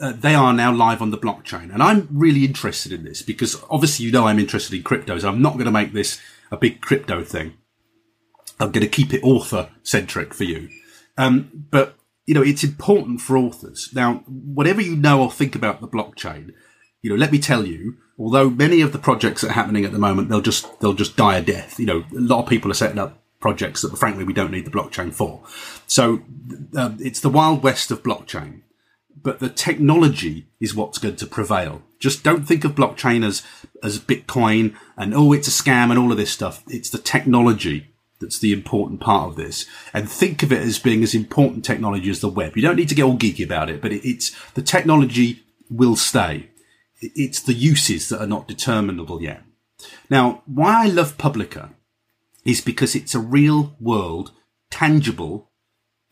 [0.00, 1.72] uh, they are now live on the blockchain.
[1.72, 5.24] And I'm really interested in this because obviously you know I'm interested in cryptos.
[5.24, 7.54] I'm not going to make this a big crypto thing.
[8.58, 10.68] I'm going to keep it author centric for you.
[11.16, 14.22] Um, but you know it's important for authors now.
[14.26, 16.52] Whatever you know or think about the blockchain,
[17.02, 19.92] you know, let me tell you, although many of the projects that are happening at
[19.92, 21.78] the moment, they'll just they'll just die a death.
[21.78, 24.66] You know, a lot of people are setting up projects that, frankly, we don't need
[24.66, 25.42] the blockchain for.
[25.86, 26.20] So
[26.76, 28.60] uh, it's the wild west of blockchain,
[29.22, 31.82] but the technology is what's going to prevail.
[31.98, 33.42] Just don't think of blockchain as
[33.82, 36.62] as Bitcoin and oh, it's a scam and all of this stuff.
[36.68, 37.88] It's the technology
[38.20, 42.10] that's the important part of this, and think of it as being as important technology
[42.10, 42.56] as the web.
[42.56, 45.96] You don't need to get all geeky about it, but it, it's the technology will
[45.96, 46.50] stay.
[47.00, 49.42] It's the uses that are not determinable yet.
[50.10, 51.70] Now, why I love Publica
[52.44, 54.32] is because it's a real world,
[54.70, 55.50] tangible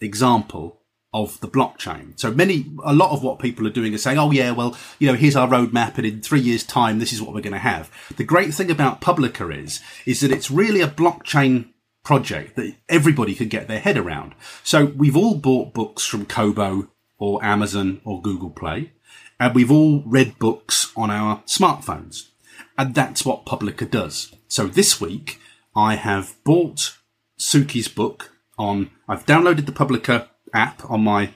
[0.01, 0.78] example
[1.13, 2.19] of the blockchain.
[2.19, 5.09] So many, a lot of what people are doing is saying, oh yeah, well, you
[5.09, 7.59] know, here's our roadmap and in three years time, this is what we're going to
[7.59, 7.91] have.
[8.17, 11.71] The great thing about Publica is, is that it's really a blockchain
[12.05, 14.35] project that everybody can get their head around.
[14.63, 18.93] So we've all bought books from Kobo or Amazon or Google Play,
[19.41, 22.29] and we've all read books on our smartphones.
[22.77, 24.35] And that's what Publica does.
[24.47, 25.41] So this week,
[25.75, 26.97] I have bought
[27.39, 31.35] Suki's book on, I've downloaded the Publica app on my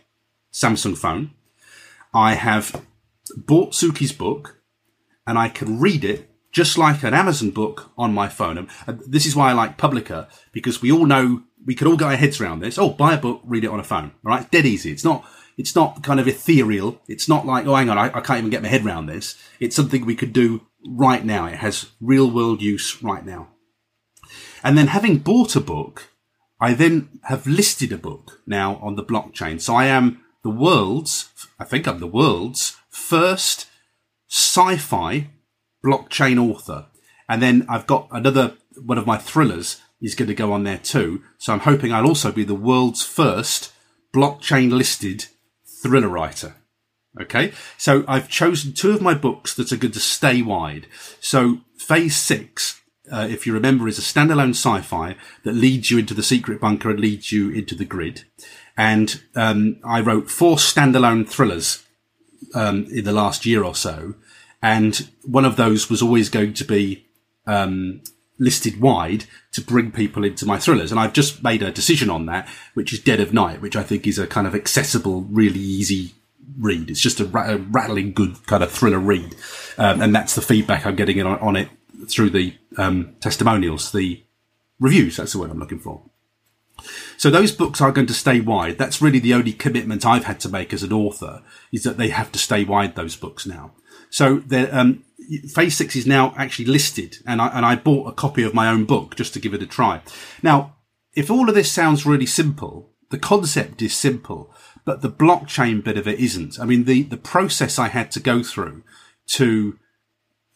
[0.52, 1.30] Samsung phone.
[2.12, 2.84] I have
[3.36, 4.60] bought Suki's book
[5.26, 8.58] and I can read it just like an Amazon book on my phone.
[8.58, 11.96] And uh, this is why I like Publica because we all know we could all
[11.96, 12.78] get our heads around this.
[12.78, 14.12] Oh, buy a book, read it on a phone.
[14.24, 14.50] All right.
[14.50, 14.90] Dead easy.
[14.90, 15.24] It's not,
[15.56, 17.00] it's not kind of ethereal.
[17.08, 19.40] It's not like, oh, hang on, I, I can't even get my head around this.
[19.60, 21.46] It's something we could do right now.
[21.46, 23.48] It has real world use right now.
[24.64, 26.11] And then having bought a book,
[26.62, 29.60] I then have listed a book now on the blockchain.
[29.60, 33.66] So I am the world's, I think I'm the world's first
[34.28, 35.30] sci-fi
[35.84, 36.86] blockchain author.
[37.28, 40.78] And then I've got another one of my thrillers is going to go on there
[40.78, 41.22] too.
[41.36, 43.72] So I'm hoping I'll also be the world's first
[44.14, 45.26] blockchain listed
[45.82, 46.54] thriller writer.
[47.20, 47.52] Okay.
[47.76, 50.86] So I've chosen two of my books that are going to stay wide.
[51.18, 52.81] So phase six,
[53.12, 56.90] uh, if you remember, is a standalone sci-fi that leads you into the secret bunker
[56.90, 58.24] and leads you into the grid.
[58.76, 61.84] And um, I wrote four standalone thrillers
[62.54, 64.14] um, in the last year or so,
[64.62, 67.06] and one of those was always going to be
[67.46, 68.00] um,
[68.38, 70.90] listed wide to bring people into my thrillers.
[70.90, 73.82] And I've just made a decision on that, which is Dead of Night, which I
[73.82, 76.14] think is a kind of accessible, really easy
[76.58, 76.90] read.
[76.90, 79.34] It's just a, a rattling good kind of thriller read.
[79.76, 81.68] Um, and that's the feedback I'm getting on, on it
[82.08, 84.24] through the um, testimonials, the
[84.80, 85.16] reviews.
[85.16, 86.02] That's the word I'm looking for.
[87.16, 88.78] So those books are going to stay wide.
[88.78, 92.08] That's really the only commitment I've had to make as an author is that they
[92.08, 92.96] have to stay wide.
[92.96, 93.72] Those books now.
[94.10, 95.04] So um,
[95.54, 98.68] Phase Six is now actually listed, and I and I bought a copy of my
[98.68, 100.02] own book just to give it a try.
[100.42, 100.76] Now,
[101.14, 105.96] if all of this sounds really simple, the concept is simple, but the blockchain bit
[105.96, 106.58] of it isn't.
[106.58, 108.82] I mean, the the process I had to go through
[109.28, 109.78] to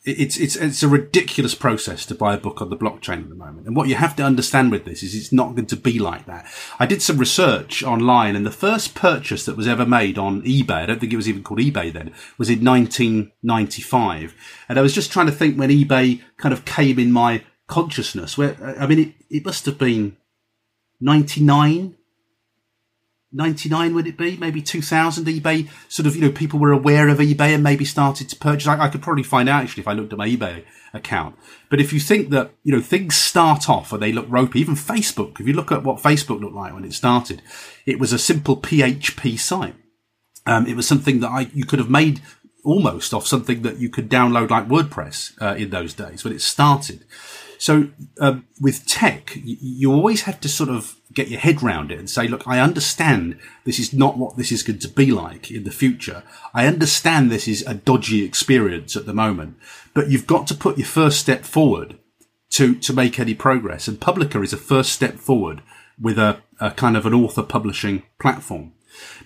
[0.06, 3.34] it's it's it's a ridiculous process to buy a book on the blockchain at the
[3.34, 3.66] moment.
[3.66, 6.26] And what you have to understand with this is it's not going to be like
[6.26, 6.46] that.
[6.78, 10.70] I did some research online, and the first purchase that was ever made on eBay,
[10.70, 14.34] I don't think it was even called eBay then, was in 1995.
[14.68, 18.38] And I was just trying to think when eBay kind of came in my consciousness.
[18.38, 20.16] Where I mean, it, it must have been
[21.00, 21.96] 99
[23.32, 24.36] 99 would it be?
[24.36, 28.28] Maybe 2000 ebay sort of you know people were aware of ebay and maybe started
[28.28, 28.68] to purchase.
[28.68, 31.36] I, I, could probably find out actually if i looked at my ebay account.
[31.68, 34.74] But if you think that you know things start off and they look ropey even
[34.74, 37.42] facebook if you look at what facebook looked like when it started
[37.84, 39.74] it was a simple php site.
[40.46, 42.20] Um, it was something that i you could have made
[42.64, 46.40] almost off something that you could download like wordpress uh, in those days when it
[46.40, 47.04] started
[47.58, 47.88] so
[48.20, 52.10] um, with tech, you, always have to sort of get your head around it and
[52.10, 55.64] say, look, I understand this is not what this is going to be like in
[55.64, 56.22] the future.
[56.52, 59.56] I understand this is a dodgy experience at the moment,
[59.94, 61.98] but you've got to put your first step forward
[62.50, 63.88] to, to make any progress.
[63.88, 65.62] And Publica is a first step forward
[66.00, 68.72] with a, a kind of an author publishing platform.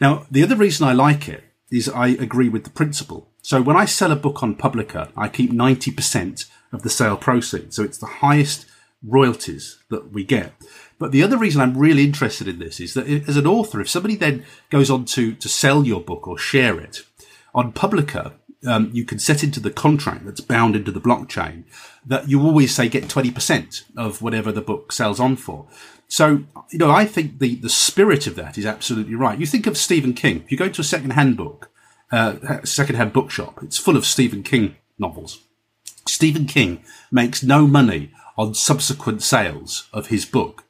[0.01, 3.29] Now, the other reason I like it is I agree with the principle.
[3.43, 7.77] So when I sell a book on Publica, I keep 90% of the sale proceeds.
[7.77, 8.67] So it's the highest
[9.03, 10.53] royalties that we get.
[10.99, 13.89] But the other reason I'm really interested in this is that as an author, if
[13.89, 17.03] somebody then goes on to, to sell your book or share it
[17.55, 18.35] on Publica,
[18.67, 21.65] um, you can set into the contract that's bound into the blockchain
[22.05, 25.67] that you always say get 20% of whatever the book sells on for.
[26.09, 29.39] So, you know, I think the, the spirit of that is absolutely right.
[29.39, 30.43] You think of Stephen King.
[30.45, 31.71] If you go to a second-hand book,
[32.11, 35.41] uh, second-hand bookshop, it's full of Stephen King novels.
[36.11, 40.65] Stephen King makes no money on subsequent sales of his book.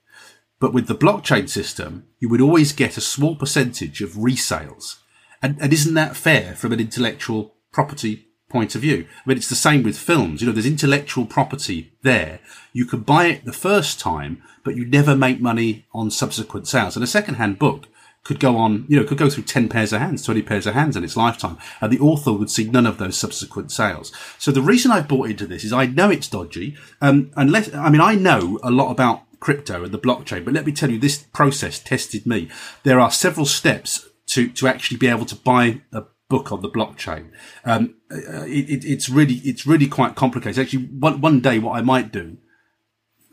[0.59, 4.99] But with the blockchain system, you would always get a small percentage of resales.
[5.43, 9.07] And, and isn't that fair from an intellectual property point of view?
[9.09, 10.41] I mean, it's the same with films.
[10.41, 12.41] You know, there's intellectual property there.
[12.73, 16.97] You could buy it the first time, but you never make money on subsequent sales.
[16.97, 17.87] And a second-hand book
[18.23, 20.75] could go on, you know, could go through 10 pairs of hands, 20 pairs of
[20.75, 21.57] hands in its lifetime.
[21.81, 24.13] And the author would see none of those subsequent sales.
[24.39, 26.77] So the reason I've bought into this is I know it's dodgy.
[27.01, 30.67] Um, unless, I mean, I know a lot about crypto and the blockchain, but let
[30.67, 32.51] me tell you, this process tested me.
[32.83, 36.71] There are several steps to, to actually be able to buy a book on the
[36.71, 37.31] blockchain.
[37.65, 40.63] Um, uh, it, it, it's really, it's really quite complicated.
[40.63, 42.37] Actually, one, one day what I might do,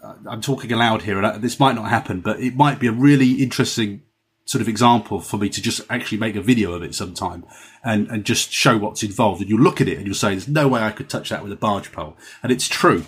[0.01, 2.91] uh, I'm talking aloud here, and this might not happen, but it might be a
[2.93, 4.03] really interesting
[4.47, 7.45] sort of example for me to just actually make a video of it sometime
[7.83, 9.41] and, and just show what's involved.
[9.41, 11.43] And you'll look at it and you'll say, there's no way I could touch that
[11.43, 12.15] with a barge pole.
[12.41, 13.05] And it's true.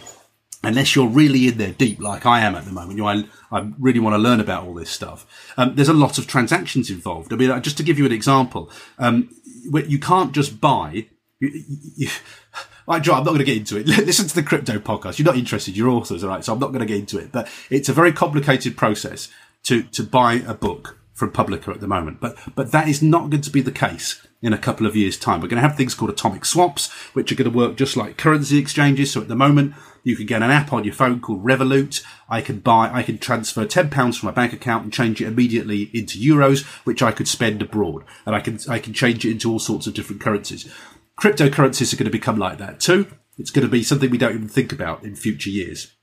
[0.61, 3.23] Unless you're really in there deep, like I am at the moment, you know, I,
[3.57, 5.25] I really want to learn about all this stuff.
[5.55, 7.31] Um, there's a lot of transactions involved.
[7.31, 9.29] I mean, just to give you an example, um,
[9.63, 11.07] you can't just buy.
[11.39, 11.63] You,
[11.95, 12.09] you,
[12.89, 13.87] I'm not going to get into it.
[14.05, 15.17] Listen to the crypto podcast.
[15.17, 15.77] You're not interested.
[15.77, 16.43] You're authors, all right?
[16.43, 17.31] So I'm not going to get into it.
[17.31, 19.29] But it's a very complicated process
[19.63, 22.19] to to buy a book from Publica at the moment.
[22.19, 25.17] But, but that is not going to be the case in a couple of years
[25.17, 25.41] time.
[25.41, 28.17] We're going to have things called atomic swaps, which are going to work just like
[28.17, 29.11] currency exchanges.
[29.11, 32.03] So at the moment, you can get an app on your phone called Revolut.
[32.29, 35.91] I can buy, I can transfer £10 from my bank account and change it immediately
[35.93, 38.05] into euros, which I could spend abroad.
[38.25, 40.73] And I can, I can change it into all sorts of different currencies.
[41.19, 43.07] Cryptocurrencies are going to become like that too.
[43.37, 45.93] It's going to be something we don't even think about in future years.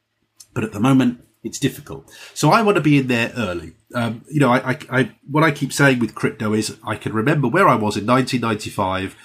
[0.52, 2.10] But at the moment, it's difficult.
[2.34, 3.72] So I want to be in there early.
[3.94, 7.12] Um, you know, I, I, I, what I keep saying with crypto is I can
[7.12, 9.16] remember where I was in 1995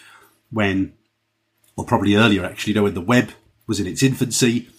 [0.52, 0.94] when,
[1.76, 3.32] or probably earlier actually, you know, when the web
[3.68, 4.70] was in its infancy,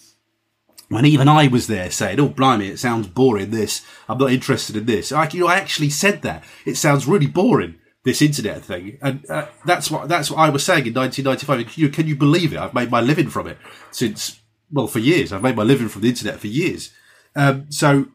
[0.89, 3.49] when even I was there saying, "Oh, blimey, it sounds boring.
[3.49, 7.07] This, I'm not interested in this." I, you know, I actually said that it sounds
[7.07, 10.93] really boring this internet thing, and uh, that's what that's what I was saying in
[10.93, 11.77] 1995.
[11.77, 12.59] You, can you believe it?
[12.59, 13.57] I've made my living from it
[13.91, 14.39] since
[14.71, 15.33] well for years.
[15.33, 16.93] I've made my living from the internet for years.
[17.35, 18.07] Um, so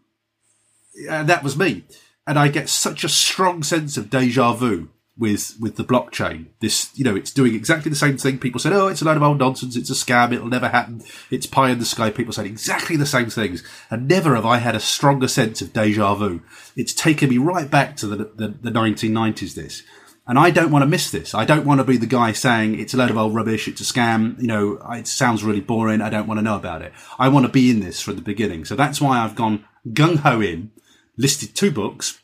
[1.11, 1.85] uh, that was me,
[2.27, 6.47] and I get such a strong sense of deja vu with with the blockchain.
[6.61, 8.39] This, you know, it's doing exactly the same thing.
[8.39, 9.77] People said, "Oh, it's a load of old nonsense.
[9.77, 10.33] It's a scam.
[10.33, 11.03] It'll never happen.
[11.31, 14.59] It's pie in the sky." People said exactly the same things, and never have I
[14.59, 16.43] had a stronger sense of deja vu.
[16.77, 19.55] It's taken me right back to the the, the 1990s.
[19.55, 19.83] This.
[20.29, 21.35] And I don't want to miss this.
[21.35, 23.67] I don't want to be the guy saying it's a load of old rubbish.
[23.67, 24.39] It's a scam.
[24.39, 26.03] You know, it sounds really boring.
[26.03, 26.93] I don't want to know about it.
[27.19, 28.67] I want to be in this from the beginning.
[28.67, 30.71] So that's why I've gone gung ho in,
[31.17, 32.21] listed two books,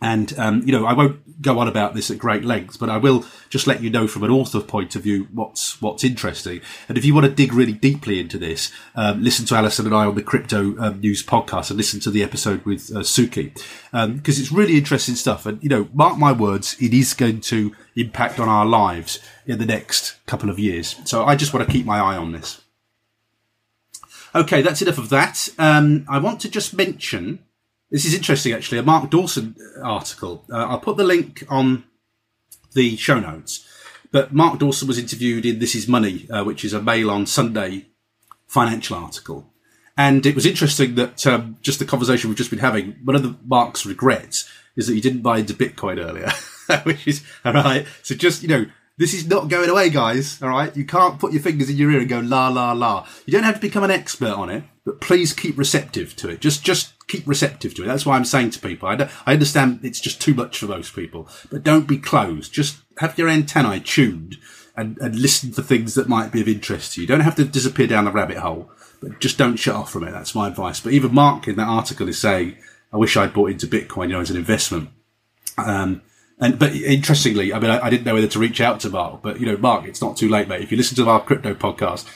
[0.00, 2.98] and, um, you know, I won't go on about this at great length, but I
[2.98, 6.60] will just let you know from an author point of view what's, what's interesting.
[6.88, 9.94] And if you want to dig really deeply into this, um, listen to Alison and
[9.94, 13.54] I on the Crypto um, News podcast and listen to the episode with uh, Suki,
[13.54, 15.46] because um, it's really interesting stuff.
[15.46, 19.58] And, you know, mark my words, it is going to impact on our lives in
[19.58, 20.96] the next couple of years.
[21.04, 22.60] So I just want to keep my eye on this.
[24.34, 25.48] Okay, that's enough of that.
[25.58, 27.38] Um, I want to just mention
[27.94, 28.78] this is interesting, actually.
[28.78, 30.44] A Mark Dawson article.
[30.50, 31.84] Uh, I'll put the link on
[32.72, 33.68] the show notes.
[34.10, 37.24] But Mark Dawson was interviewed in This Is Money, uh, which is a Mail on
[37.24, 37.86] Sunday
[38.48, 39.48] financial article.
[39.96, 43.22] And it was interesting that um, just the conversation we've just been having, one of
[43.22, 46.32] the Mark's regrets is that he didn't buy into Bitcoin earlier,
[46.82, 47.86] which is all right.
[48.02, 48.66] So just, you know,
[48.98, 50.42] this is not going away, guys.
[50.42, 50.76] All right.
[50.76, 53.06] You can't put your fingers in your ear and go la, la, la.
[53.24, 56.40] You don't have to become an expert on it, but please keep receptive to it.
[56.40, 57.86] Just, just keep receptive to it.
[57.86, 60.94] That's why I'm saying to people, I, I understand it's just too much for most
[60.94, 62.52] people, but don't be closed.
[62.52, 64.36] Just have your antennae tuned
[64.76, 67.06] and, and listen for things that might be of interest to you.
[67.06, 70.12] Don't have to disappear down the rabbit hole, but just don't shut off from it.
[70.12, 70.80] That's my advice.
[70.80, 72.56] But even Mark in that article is saying,
[72.92, 74.90] I wish I'd bought into Bitcoin, you know, as an investment.
[75.58, 76.02] Um,
[76.40, 79.22] and but interestingly, I mean, I, I, didn't know whether to reach out to Mark,
[79.22, 80.62] but you know, Mark, it's not too late, mate.
[80.62, 82.08] If you listen to our crypto podcast,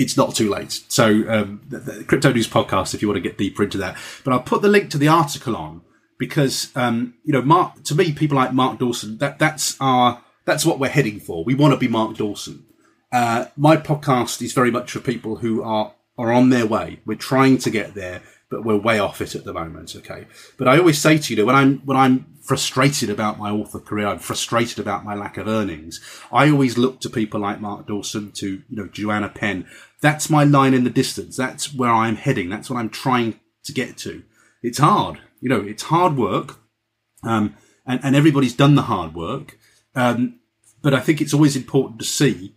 [0.00, 0.82] it's not too late.
[0.88, 3.98] So, um, the, the, Crypto News podcast, if you want to get deeper into that.
[4.24, 5.82] But I'll put the link to the article on
[6.18, 10.64] because, um, you know, Mark, to me, people like Mark Dawson, that, that's our, that's
[10.64, 11.44] what we're heading for.
[11.44, 12.64] We want to be Mark Dawson.
[13.12, 17.00] Uh, my podcast is very much for people who are, are on their way.
[17.04, 19.94] We're trying to get there, but we're way off it at the moment.
[19.96, 20.26] Okay.
[20.58, 24.08] But I always say to you, when I'm, when I'm frustrated about my author career.
[24.08, 26.00] I'm frustrated about my lack of earnings.
[26.32, 29.68] I always look to people like Mark Dawson, to, you know, Joanna Penn.
[30.00, 31.36] That's my line in the distance.
[31.36, 32.48] That's where I'm heading.
[32.48, 34.24] That's what I'm trying to get to.
[34.64, 35.20] It's hard.
[35.40, 36.58] You know, it's hard work.
[37.22, 37.54] Um,
[37.86, 39.56] and, and everybody's done the hard work.
[39.94, 40.40] Um,
[40.82, 42.56] but I think it's always important to see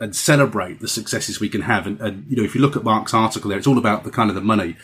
[0.00, 1.86] and celebrate the successes we can have.
[1.86, 4.10] And, and, you know, if you look at Mark's article there, it's all about the
[4.10, 4.76] kind of the money.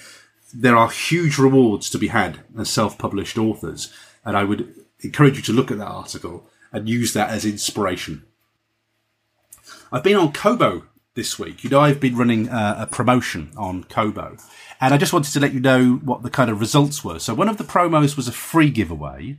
[0.59, 3.92] There are huge rewards to be had as self-published authors.
[4.24, 8.24] And I would encourage you to look at that article and use that as inspiration.
[9.92, 10.84] I've been on Kobo
[11.14, 11.62] this week.
[11.62, 14.36] You know, I've been running a promotion on Kobo,
[14.80, 17.18] and I just wanted to let you know what the kind of results were.
[17.18, 19.38] So one of the promos was a free giveaway,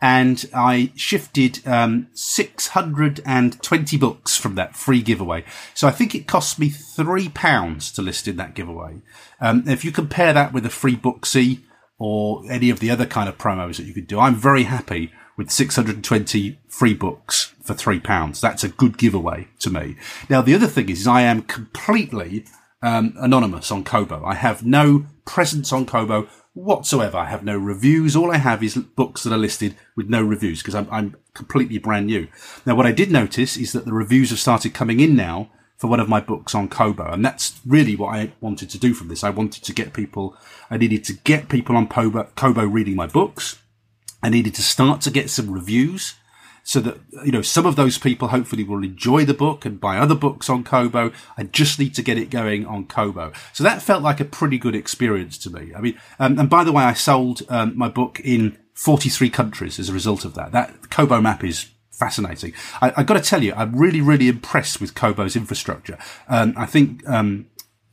[0.00, 5.44] and I shifted um, 620 books from that free giveaway.
[5.74, 9.00] So I think it cost me three pounds to list in that giveaway.
[9.40, 11.60] Um, if you compare that with a Freebooksy
[11.98, 14.18] or any of the other kind of promos that you could do.
[14.18, 18.40] I'm very happy with 620 free books for three pounds.
[18.40, 19.96] That's a good giveaway to me.
[20.28, 22.44] Now, the other thing is, is I am completely
[22.82, 24.24] um, anonymous on Kobo.
[24.24, 27.18] I have no presence on Kobo whatsoever.
[27.18, 28.16] I have no reviews.
[28.16, 31.78] All I have is books that are listed with no reviews because I'm, I'm completely
[31.78, 32.28] brand new.
[32.64, 35.88] Now, what I did notice is that the reviews have started coming in now for
[35.88, 37.12] one of my books on Kobo.
[37.12, 39.24] And that's really what I wanted to do from this.
[39.24, 40.36] I wanted to get people,
[40.70, 43.60] I needed to get people on Kobo, Kobo reading my books.
[44.22, 46.14] I needed to start to get some reviews
[46.64, 49.98] so that, you know, some of those people hopefully will enjoy the book and buy
[49.98, 51.12] other books on Kobo.
[51.36, 53.32] I just need to get it going on Kobo.
[53.52, 55.72] So that felt like a pretty good experience to me.
[55.76, 59.78] I mean, um, and by the way, I sold um, my book in 43 countries
[59.78, 60.52] as a result of that.
[60.52, 62.54] That Kobo map is fascinating.
[62.80, 65.98] I, have got to tell you, I'm really, really impressed with Kobo's infrastructure.
[66.28, 67.46] Um, I think um,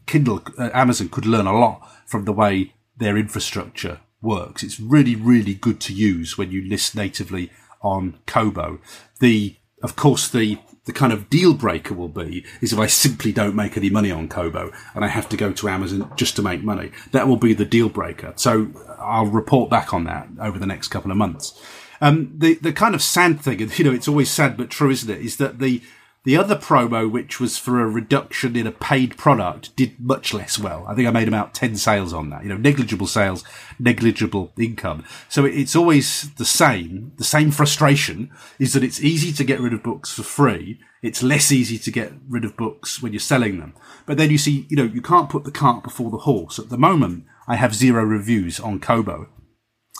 [0.05, 4.63] Kindle, uh, Amazon could learn a lot from the way their infrastructure works.
[4.63, 7.51] It's really, really good to use when you list natively
[7.81, 8.79] on Kobo.
[9.19, 13.31] The, of course, the the kind of deal breaker will be is if I simply
[13.31, 16.41] don't make any money on Kobo and I have to go to Amazon just to
[16.41, 16.91] make money.
[17.11, 18.33] That will be the deal breaker.
[18.35, 21.59] So I'll report back on that over the next couple of months.
[22.01, 25.09] Um, the the kind of sad thing, you know, it's always sad but true, isn't
[25.09, 25.21] it?
[25.21, 25.83] Is that the
[26.23, 30.59] The other promo, which was for a reduction in a paid product, did much less
[30.59, 30.85] well.
[30.87, 32.43] I think I made about 10 sales on that.
[32.43, 33.43] You know, negligible sales,
[33.79, 35.03] negligible income.
[35.29, 37.13] So it's always the same.
[37.17, 40.79] The same frustration is that it's easy to get rid of books for free.
[41.01, 43.73] It's less easy to get rid of books when you're selling them.
[44.05, 46.59] But then you see, you know, you can't put the cart before the horse.
[46.59, 49.27] At the moment, I have zero reviews on Kobo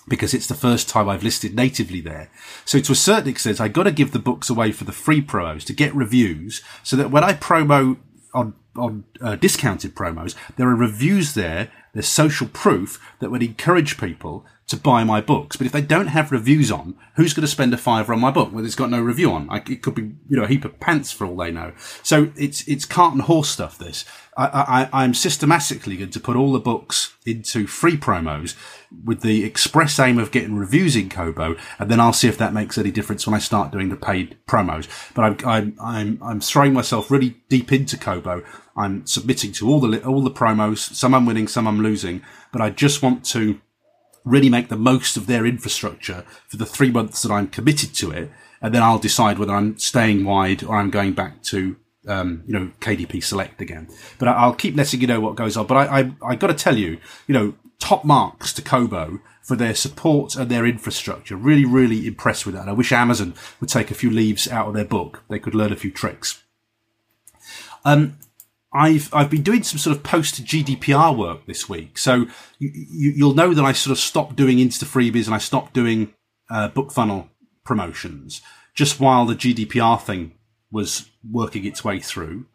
[0.07, 2.29] because it's the first time I've listed natively there.
[2.65, 5.21] So to a certain extent, I got to give the books away for the free
[5.21, 7.97] promos to get reviews so that when I promo
[8.33, 11.71] on, on uh, discounted promos, there are reviews there.
[11.93, 15.55] There's social proof that would encourage people to buy my books.
[15.55, 18.31] But if they don't have reviews on, who's going to spend a fiver on my
[18.31, 19.49] book when it's got no review on?
[19.49, 21.73] I, it could be, you know, a heap of pants for all they know.
[22.03, 24.03] So it's, it's cart and horse stuff, this.
[24.37, 28.55] I, I, I'm systematically going to put all the books into free promos
[29.03, 32.53] with the express aim of getting reviews in Kobo, and then I'll see if that
[32.53, 34.87] makes any difference when I start doing the paid promos.
[35.13, 38.43] But I'm I'm I'm, I'm throwing myself really deep into Kobo.
[38.77, 40.77] I'm submitting to all the all the promos.
[40.77, 42.21] Some I'm winning, some I'm losing,
[42.53, 43.59] but I just want to
[44.23, 48.11] really make the most of their infrastructure for the three months that I'm committed to
[48.11, 51.75] it, and then I'll decide whether I'm staying wide or I'm going back to
[52.07, 53.87] um, you know, KDP Select again.
[54.17, 55.67] But I'll keep letting you know what goes on.
[55.67, 56.97] But I, I, I got to tell you,
[57.27, 61.35] you know, top marks to Kobo for their support and their infrastructure.
[61.35, 62.61] Really, really impressed with that.
[62.61, 65.23] And I wish Amazon would take a few leaves out of their book.
[65.29, 66.43] They could learn a few tricks.
[67.83, 68.17] Um,
[68.73, 72.27] I've I've been doing some sort of post GDPR work this week, so
[72.59, 76.13] you, will know that I sort of stopped doing Instafreebies and I stopped doing
[76.49, 77.29] uh, BookFunnel
[77.65, 78.41] promotions
[78.73, 80.33] just while the GDPR thing
[80.71, 82.45] was working its way through.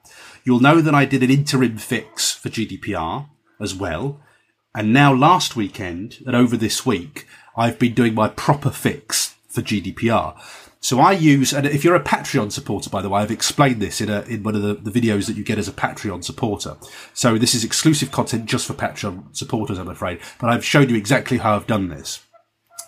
[0.45, 3.29] You'll know that I did an interim fix for GDPR
[3.61, 4.21] as well.
[4.75, 9.63] And now last weekend and over this week, I've been doing my proper fix for
[9.63, 10.39] GDPR.
[10.81, 14.01] So I use, and if you're a Patreon supporter, by the way, I've explained this
[14.01, 16.77] in a, in one of the, the videos that you get as a Patreon supporter.
[17.13, 20.97] So this is exclusive content just for Patreon supporters, I'm afraid, but I've shown you
[20.97, 22.21] exactly how I've done this.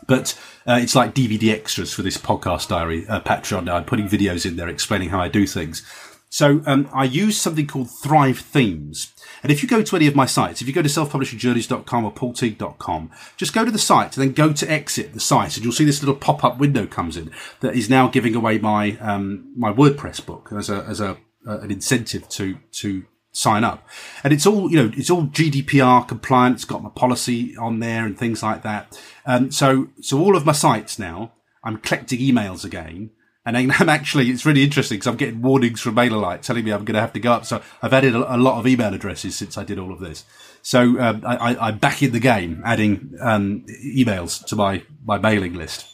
[0.06, 3.64] But uh, it's like DVD extras for this podcast diary, uh, Patreon.
[3.64, 5.84] Now I'm putting videos in there explaining how I do things.
[6.30, 9.12] So um, I use something called Thrive Themes.
[9.42, 12.12] And if you go to any of my sites, if you go to selfpublishingjourneys.com or
[12.12, 15.72] paulteague.com, just go to the site and then go to exit the site and you'll
[15.72, 19.72] see this little pop-up window comes in that is now giving away my, um, my
[19.72, 21.16] WordPress book as a, as a,
[21.46, 23.86] uh, an incentive to, to sign up.
[24.24, 26.56] And it's all, you know, it's all GDPR compliant.
[26.56, 29.00] It's got my policy on there and things like that.
[29.24, 33.10] Um, so, so all of my sites now, I'm collecting emails again.
[33.48, 36.84] And I'm actually, it's really interesting because I'm getting warnings from MailerLite telling me I'm
[36.84, 37.46] going to have to go up.
[37.46, 40.24] So I've added a, a lot of email addresses since I did all of this.
[40.62, 45.54] So um, I, am back in the game, adding um, emails to my my mailing
[45.54, 45.86] list.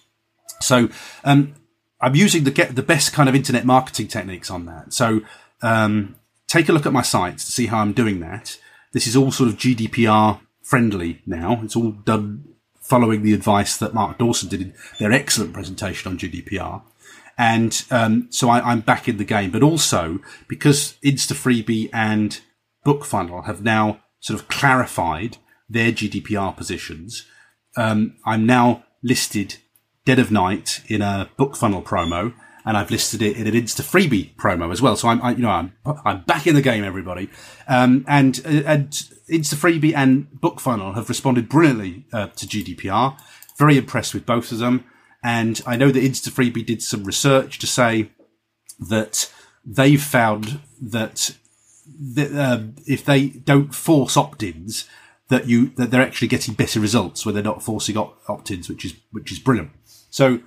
[0.61, 0.89] So
[1.23, 1.55] um,
[2.01, 4.93] I'm using the get the best kind of internet marketing techniques on that.
[4.93, 5.21] So
[5.63, 6.17] um,
[6.49, 8.59] take a look at my sites to see how I'm doing that.
[8.93, 11.61] This is all sort of GDPR friendly now.
[11.63, 16.19] It's all done following the advice that Mark Dawson did in their excellent presentation on
[16.19, 16.83] GDPR.
[17.37, 22.41] And um, so I, am back in the game, but also because Instafreebie and
[22.87, 27.27] BookFunnel have now sort of clarified their GDPR positions,
[27.77, 29.57] um, I'm now listed
[30.05, 34.73] dead of night in a BookFunnel promo and I've listed it in an Instafreebie promo
[34.73, 34.97] as well.
[34.97, 35.73] So I'm, I, you know, I'm,
[36.05, 37.29] I'm back in the game, everybody.
[37.69, 38.91] Um, and, uh, and
[39.29, 43.19] Instafreebie and BookFunnel have responded brilliantly uh, to GDPR.
[43.59, 44.85] Very impressed with both of them.
[45.25, 48.11] And I know that Instafreebie did some research to say
[48.79, 49.33] that
[49.65, 51.35] they've found that,
[52.37, 54.87] um, if they don't force opt-ins,
[55.31, 58.95] that you that they're actually getting better results when they're not forcing opt-ins, which is
[59.11, 59.71] which is brilliant.
[60.11, 60.41] So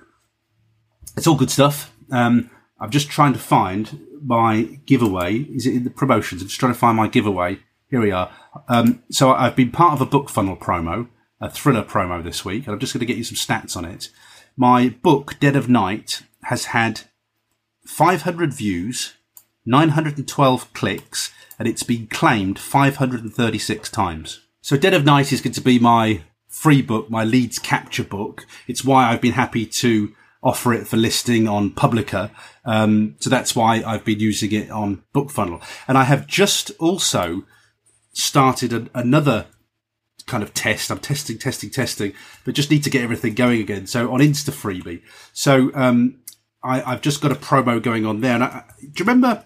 [1.16, 1.92] it's all good stuff.
[2.12, 2.48] Um,
[2.78, 5.38] I'm just trying to find my giveaway.
[5.38, 6.40] Is it in the promotions?
[6.40, 7.58] I'm just trying to find my giveaway.
[7.90, 8.30] Here we are.
[8.68, 11.08] Um, so I've been part of a BookFunnel promo,
[11.40, 13.84] a thriller promo this week, and I'm just going to get you some stats on
[13.84, 14.10] it.
[14.60, 17.02] My book, Dead of Night, has had
[17.86, 19.14] 500 views,
[19.64, 21.30] 912 clicks,
[21.60, 24.40] and it's been claimed 536 times.
[24.60, 28.46] So Dead of Night is going to be my free book, my leads capture book.
[28.66, 32.32] It's why I've been happy to offer it for listing on Publica.
[32.64, 35.62] Um, so that's why I've been using it on BookFunnel.
[35.86, 37.44] And I have just also
[38.12, 39.46] started a, another
[40.28, 40.90] kind of test.
[40.90, 42.12] I'm testing, testing, testing,
[42.44, 43.86] but just need to get everything going again.
[43.86, 45.02] So on Instafreebie.
[45.32, 46.20] So, um,
[46.62, 48.34] I, have just got a promo going on there.
[48.34, 49.44] And I, do you remember,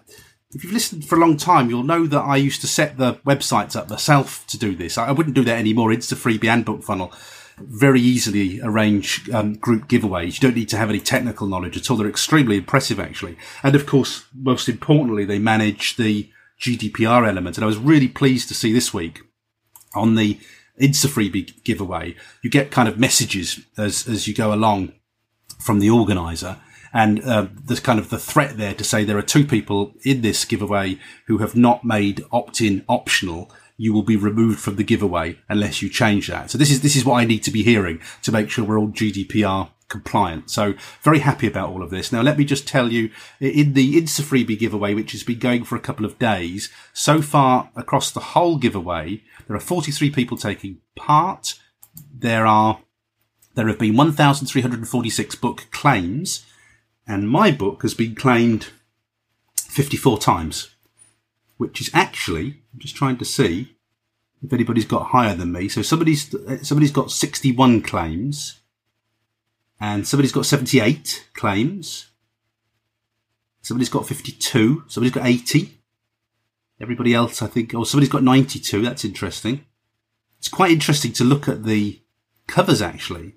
[0.51, 3.15] if you've listened for a long time, you'll know that I used to set the
[3.25, 4.97] websites up myself to do this.
[4.97, 5.89] I, I wouldn't do that anymore.
[5.89, 7.13] Instafreebie and BookFunnel
[7.59, 10.35] very easily arrange um, group giveaways.
[10.35, 11.97] You don't need to have any technical knowledge at all.
[11.97, 13.37] They're extremely impressive, actually.
[13.61, 16.29] And of course, most importantly, they manage the
[16.59, 17.57] GDPR element.
[17.57, 19.21] And I was really pleased to see this week
[19.93, 20.39] on the
[20.81, 24.93] Instafreebie giveaway, you get kind of messages as, as you go along
[25.59, 26.57] from the organizer.
[26.93, 30.21] And uh, there's kind of the threat there to say there are two people in
[30.21, 35.37] this giveaway who have not made opt-in optional you will be removed from the giveaway
[35.49, 36.51] unless you change that.
[36.51, 38.79] So this is this is what I need to be hearing to make sure we're
[38.79, 40.49] all GDPR compliant.
[40.49, 42.11] So very happy about all of this.
[42.11, 45.77] Now let me just tell you in the Instafreebie giveaway, which has been going for
[45.77, 50.79] a couple of days, so far across the whole giveaway, there are 43 people taking
[50.97, 51.55] part.
[52.13, 52.79] There are
[53.55, 56.43] there have been 1,346 book claims,
[57.07, 58.69] and my book has been claimed
[59.55, 60.73] 54 times
[61.57, 63.75] which is actually, I'm just trying to see
[64.43, 65.69] if anybody's got higher than me.
[65.69, 68.59] So somebody's, somebody's got 61 claims
[69.83, 72.07] and somebody's got 78 claims.
[73.61, 74.85] Somebody's got 52.
[74.87, 75.77] Somebody's got 80.
[76.79, 78.81] Everybody else, I think, oh, somebody's got 92.
[78.81, 79.65] That's interesting.
[80.39, 82.01] It's quite interesting to look at the
[82.47, 83.35] covers actually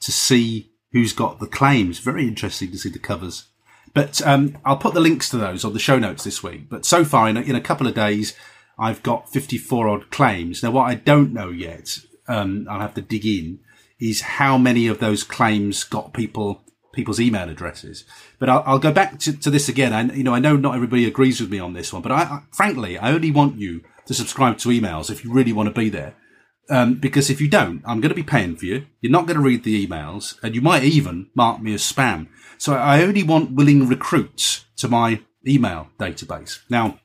[0.00, 1.98] to see who's got the claims.
[1.98, 3.48] Very interesting to see the covers.
[3.92, 6.70] But um, I'll put the links to those on the show notes this week.
[6.70, 8.34] But so far, in a, in a couple of days,
[8.78, 10.62] I've got 54 odd claims.
[10.62, 13.60] Now, what I don't know yet, um, I'll have to dig in,
[14.02, 18.04] is how many of those claims got people people's email addresses.
[18.38, 19.94] But I'll, I'll go back to, to, this again.
[19.94, 22.22] I, you know, I know not everybody agrees with me on this one, but I,
[22.22, 25.80] I, frankly, I only want you to subscribe to emails if you really want to
[25.80, 26.14] be there.
[26.68, 28.86] Um, because if you don't, I'm going to be paying for you.
[29.00, 32.28] You're not going to read the emails and you might even mark me as spam.
[32.58, 36.58] So I only want willing recruits to my email database.
[36.68, 37.00] Now,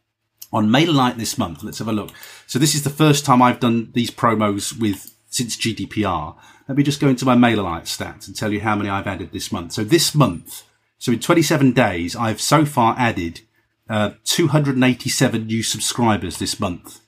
[0.51, 2.11] on MailerLite this month, let's have a look.
[2.45, 6.35] So this is the first time I've done these promos with since GDPR.
[6.67, 9.31] Let me just go into my MailerLite stats and tell you how many I've added
[9.31, 9.71] this month.
[9.71, 10.63] So this month,
[10.97, 13.41] so in 27 days, I've so far added
[13.89, 16.99] uh, 287 new subscribers this month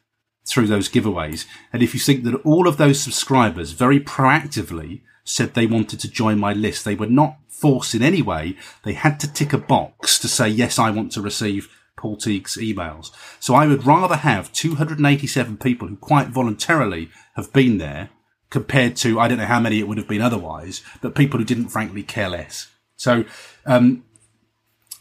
[0.47, 1.45] through those giveaways.
[1.73, 6.09] And if you think that all of those subscribers very proactively said they wanted to
[6.09, 8.55] join my list, they were not forced in any way.
[8.83, 12.55] They had to tick a box to say, yes, I want to receive Paul Teague's
[12.55, 13.11] emails.
[13.41, 18.09] So I would rather have 287 people who quite voluntarily have been there
[18.49, 21.45] compared to, I don't know how many it would have been otherwise, but people who
[21.45, 22.67] didn't frankly care less.
[22.95, 23.25] So,
[23.65, 24.03] um,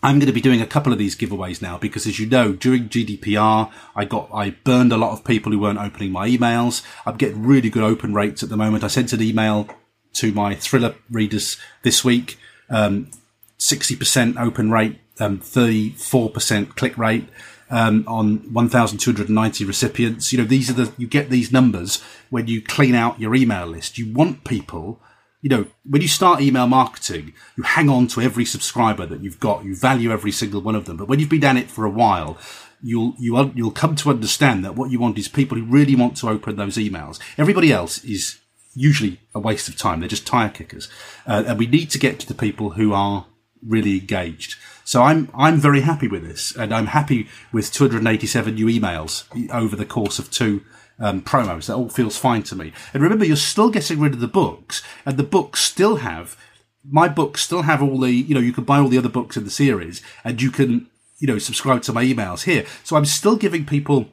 [0.01, 2.53] I'm going to be doing a couple of these giveaways now because as you know,
[2.53, 6.84] during GDPR, I got, I burned a lot of people who weren't opening my emails.
[7.05, 8.84] I'm getting really good open rates at the moment.
[8.84, 9.68] I sent an email
[10.14, 12.38] to my thriller readers this week.
[12.70, 13.11] Um,
[13.59, 17.28] 60% open rate, um, 34% click rate.
[17.71, 20.33] Um, on 1,290 recipients.
[20.33, 23.66] You know, these are the, you get these numbers when you clean out your email
[23.66, 23.99] list.
[23.99, 25.03] You want people,
[25.43, 29.39] you know, when you start email marketing, you hang on to every subscriber that you've
[29.39, 29.64] got.
[29.64, 30.97] You value every single one of them.
[30.97, 32.39] But when you've been at it for a while,
[32.83, 36.16] you'll, you, you'll come to understand that what you want is people who really want
[36.19, 37.19] to open those emails.
[37.37, 38.39] Everybody else is
[38.75, 40.01] usually a waste of time.
[40.01, 40.89] They're just tire kickers.
[41.27, 43.27] Uh, and we need to get to the people who are
[43.66, 44.57] really engaged.
[44.89, 49.76] So I'm, I'm very happy with this and I'm happy with 287 new emails over
[49.76, 50.62] the course of two
[50.99, 51.66] um, promos.
[51.66, 52.72] That all feels fine to me.
[52.95, 56.39] And remember, you're still getting rid of the books and the books still have,
[56.82, 59.36] my books still have all the, you know, you can buy all the other books
[59.36, 60.86] in the series and you can,
[61.18, 62.64] you know, subscribe to my emails here.
[62.82, 64.09] So I'm still giving people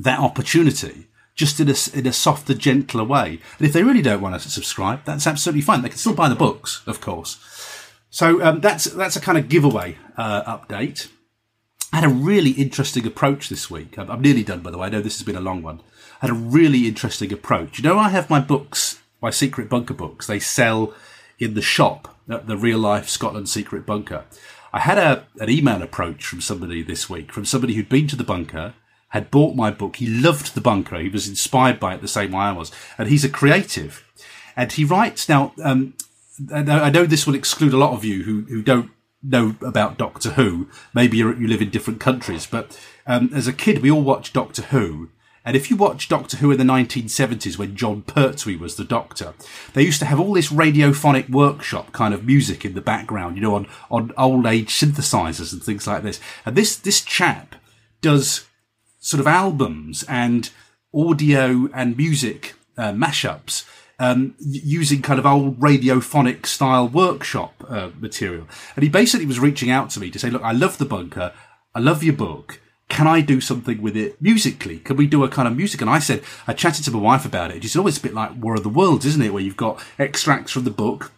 [0.00, 1.06] that opportunity
[1.36, 3.38] just in a, in a softer, gentler way.
[3.58, 5.82] And if they really don't want to subscribe, that's absolutely fine.
[5.82, 7.38] They can still buy the books, of course.
[8.10, 11.08] So um, that's that's a kind of giveaway uh, update.
[11.92, 13.98] I had a really interesting approach this week.
[13.98, 14.86] I'm, I'm, nearly done, by the way.
[14.86, 15.80] I know this has been a long one.
[16.20, 17.78] I had a really interesting approach.
[17.78, 20.26] You know, I have my books, my secret bunker books.
[20.26, 20.94] They sell
[21.38, 24.24] in the shop at the Real Life Scotland Secret Bunker.
[24.72, 28.16] I had a an email approach from somebody this week, from somebody who'd been to
[28.16, 28.74] the bunker
[29.08, 29.96] had bought my book.
[29.96, 30.98] He loved the bunker.
[30.98, 32.70] He was inspired by it the same way I was.
[32.98, 34.04] And he's a creative.
[34.54, 35.94] And he writes now, um,
[36.52, 38.90] I know this will exclude a lot of you who, who don't
[39.22, 40.68] know about Doctor Who.
[40.94, 44.62] Maybe you live in different countries, but um, as a kid, we all watched Doctor
[44.62, 45.10] Who.
[45.44, 49.34] And if you watch Doctor Who in the 1970s when Jon Pertwee was the Doctor,
[49.72, 53.42] they used to have all this radiophonic workshop kind of music in the background, you
[53.42, 56.20] know, on, on old age synthesizers and things like this.
[56.44, 57.54] And this, this chap
[58.00, 58.46] does
[59.00, 60.50] sort of albums and
[60.92, 63.64] audio and music uh, mashups
[63.98, 68.46] um, using kind of old radiophonic style workshop uh, material.
[68.76, 71.32] And he basically was reaching out to me to say, look, I love the bunker.
[71.74, 72.60] I love your book.
[72.88, 74.78] can I do something with it musically?
[74.78, 75.80] Can we do a kind of music?
[75.80, 77.64] And I said, I chatted to my wife about it.
[77.64, 79.32] It's always a bit like War of the Worlds, isn't it?
[79.32, 81.12] Where you've got extracts from the book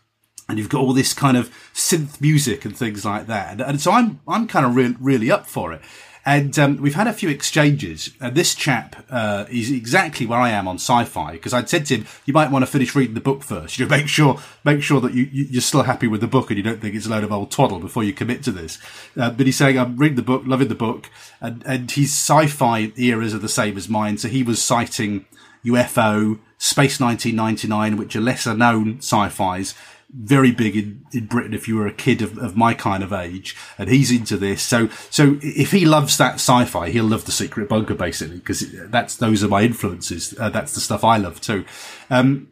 [0.49, 3.53] and you've got all this kind of synth music and things like that.
[3.53, 5.81] And, and so I'm, I'm kind of re- really up for it.
[6.25, 8.11] And um, we've had a few exchanges.
[8.21, 11.97] And this chap uh, is exactly where I am on sci-fi because I'd said to
[11.97, 13.79] him, "You might want to finish reading the book first.
[13.79, 16.51] You know, make sure make sure that you, you are still happy with the book
[16.51, 18.79] and you don't think it's a load of old twaddle before you commit to this."
[19.17, 21.11] Uh, but he's saying, "I'm reading the book, loving the book,"
[21.41, 24.19] and and his sci-fi eras are the same as mine.
[24.19, 25.25] So he was citing
[25.65, 29.75] UFO, Space 1999, which are lesser known sci-fis
[30.13, 33.13] very big in, in Britain if you were a kid of, of my kind of
[33.13, 34.63] age, and he's into this.
[34.63, 39.17] So, so if he loves that sci-fi, he'll love the Secret Bunker basically because that's
[39.17, 40.35] those are my influences.
[40.39, 41.65] Uh, that's the stuff I love too.
[42.09, 42.49] Um,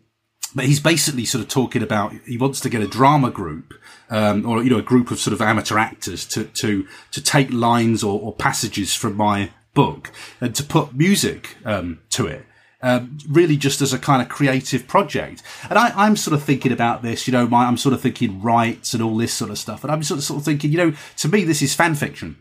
[0.54, 3.74] but he's basically sort of talking about he wants to get a drama group
[4.10, 7.52] um, or you know a group of sort of amateur actors to to to take
[7.52, 12.46] lines or, or passages from my book and to put music um, to it
[12.82, 15.42] um, really just as a kind of creative project.
[15.68, 18.40] And I, am sort of thinking about this, you know, my, I'm sort of thinking
[18.40, 19.82] rights and all this sort of stuff.
[19.82, 22.36] And I'm sort of, sort of thinking, you know, to me, this is fan fiction.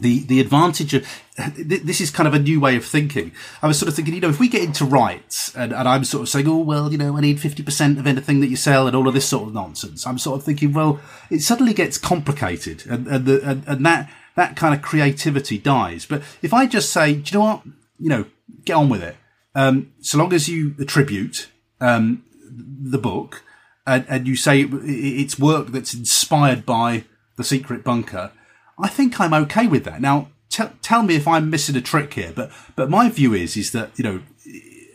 [0.00, 1.06] The, the advantage of
[1.56, 3.32] this is kind of a new way of thinking.
[3.62, 6.04] I was sort of thinking, you know, if we get into rights and, and I'm
[6.04, 8.86] sort of saying, oh, well, you know, I need 50% of anything that you sell
[8.86, 10.06] and all of this sort of nonsense.
[10.06, 11.00] I'm sort of thinking, well,
[11.30, 16.04] it suddenly gets complicated and, and, the, and, and that, that kind of creativity dies.
[16.04, 17.62] But if I just say, do you know what?
[17.98, 18.24] You know,
[18.64, 19.16] get on with it
[19.54, 21.48] um, so long as you attribute
[21.80, 23.42] um, the book
[23.86, 27.04] and, and you say it's work that's inspired by
[27.36, 28.32] the secret bunker,
[28.78, 30.00] I think I'm okay with that.
[30.00, 33.56] Now, t- tell me if I'm missing a trick here, but but my view is
[33.56, 34.22] is that you know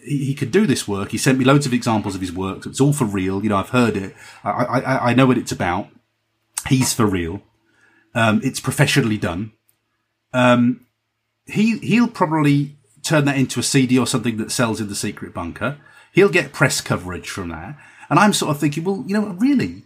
[0.04, 1.12] he, could do this work.
[1.12, 2.66] He sent me loads of examples of his work.
[2.66, 3.44] It's all for real.
[3.44, 4.16] You know, I've heard it.
[4.44, 5.90] I I, I know what it's about.
[6.68, 7.42] He's for real.
[8.16, 9.52] Um, it's professionally done.
[10.34, 10.86] Um,
[11.46, 12.77] he he'll probably
[13.08, 15.78] turn that into a CD or something that sells in the secret bunker.
[16.12, 17.78] He'll get press coverage from that.
[18.10, 19.84] And I'm sort of thinking, well, you know, really,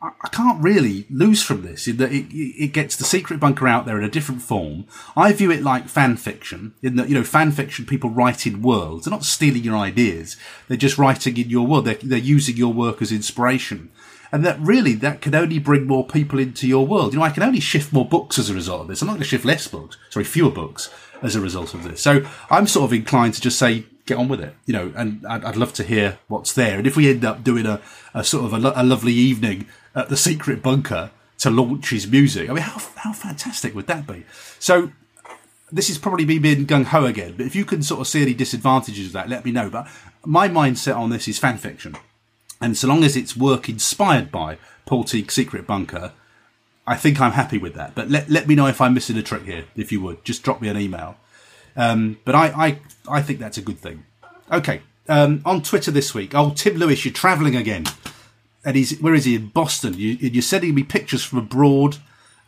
[0.00, 3.86] I can't really lose from this in that it, it gets the secret bunker out
[3.86, 4.86] there in a different form.
[5.16, 8.62] I view it like fan fiction in that, you know, fan fiction, people write in
[8.62, 9.04] worlds.
[9.04, 10.36] They're not stealing your ideas.
[10.68, 11.86] They're just writing in your world.
[11.86, 13.90] They're, they're using your work as inspiration.
[14.32, 17.12] And that really, that can only bring more people into your world.
[17.12, 19.02] You know, I can only shift more books as a result of this.
[19.02, 20.90] I'm not going to shift less books, sorry, fewer books
[21.22, 22.00] as a result of this.
[22.00, 25.26] So I'm sort of inclined to just say, get on with it, you know, and
[25.26, 26.78] I'd, I'd love to hear what's there.
[26.78, 27.80] And if we end up doing a,
[28.14, 32.06] a sort of a, lo- a, lovely evening at the secret bunker to launch his
[32.06, 34.24] music, I mean, how, how fantastic would that be?
[34.60, 34.92] So
[35.72, 38.22] this is probably me being gung ho again, but if you can sort of see
[38.22, 39.68] any disadvantages of that, let me know.
[39.68, 39.88] But
[40.24, 41.96] my mindset on this is fan fiction.
[42.60, 46.12] And so long as it's work inspired by Paul Teague's Secret Bunker,
[46.86, 47.94] I think I'm happy with that.
[47.94, 50.24] But let, let me know if I'm missing a trick here, if you would.
[50.24, 51.16] Just drop me an email.
[51.76, 52.78] Um, but I, I,
[53.18, 54.04] I think that's a good thing.
[54.50, 54.82] Okay.
[55.08, 57.84] Um, on Twitter this week, oh, Tim Lewis, you're travelling again.
[58.64, 59.36] And he's, where is he?
[59.36, 59.94] In Boston.
[59.94, 61.98] You, you're sending me pictures from abroad.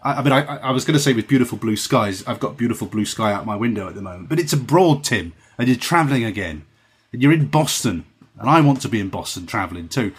[0.03, 2.27] I, I mean, I, I was going to say with beautiful blue skies.
[2.27, 4.29] I've got beautiful blue sky out my window at the moment.
[4.29, 5.33] But it's abroad, Tim.
[5.59, 6.65] And you're travelling again.
[7.13, 8.05] And you're in Boston
[8.39, 10.13] and I want to be in Boston traveling too.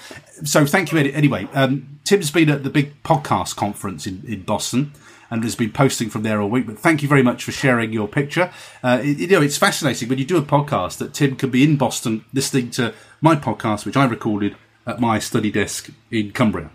[0.43, 1.47] So thank you anyway.
[1.53, 4.93] Um, Tim's been at the big podcast conference in, in Boston
[5.29, 6.65] and has been posting from there all week.
[6.65, 8.51] But thank you very much for sharing your picture.
[8.83, 11.63] Uh, it, you know, it's fascinating when you do a podcast that Tim can be
[11.63, 14.55] in Boston listening to my podcast, which I recorded
[14.85, 16.71] at my study desk in Cumbria.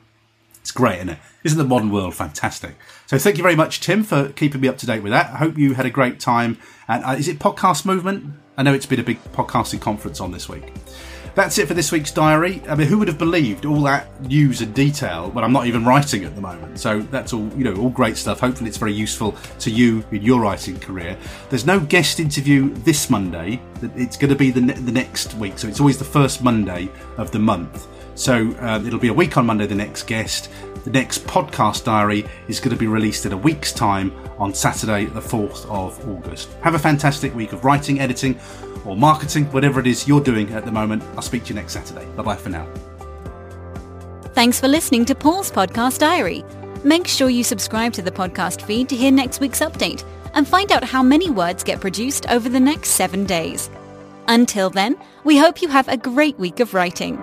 [0.60, 1.18] It's great, isn't it?
[1.42, 2.76] Isn't the modern world fantastic?
[3.06, 5.26] So thank you very much, Tim, for keeping me up to date with that.
[5.30, 6.56] I hope you had a great time.
[6.88, 8.34] And uh, is it Podcast Movement?
[8.56, 10.72] I know it's been a big podcasting conference on this week.
[11.34, 12.62] That's it for this week's diary.
[12.68, 15.84] I mean, who would have believed all that news and detail when I'm not even
[15.84, 16.78] writing at the moment?
[16.78, 18.38] So that's all, you know, all great stuff.
[18.38, 21.18] Hopefully, it's very useful to you in your writing career.
[21.50, 23.60] There's no guest interview this Monday.
[23.82, 25.58] It's going to be the, the next week.
[25.58, 27.88] So it's always the first Monday of the month.
[28.14, 30.50] So um, it'll be a week on Monday, the next guest.
[30.84, 35.06] The next podcast diary is going to be released in a week's time on Saturday,
[35.06, 36.52] the 4th of August.
[36.62, 38.38] Have a fantastic week of writing, editing,
[38.84, 41.02] or marketing, whatever it is you're doing at the moment.
[41.16, 42.06] I'll speak to you next Saturday.
[42.16, 42.66] Bye bye for now.
[44.34, 46.44] Thanks for listening to Paul's Podcast Diary.
[46.82, 50.04] Make sure you subscribe to the podcast feed to hear next week's update
[50.34, 53.70] and find out how many words get produced over the next seven days.
[54.26, 57.22] Until then, we hope you have a great week of writing.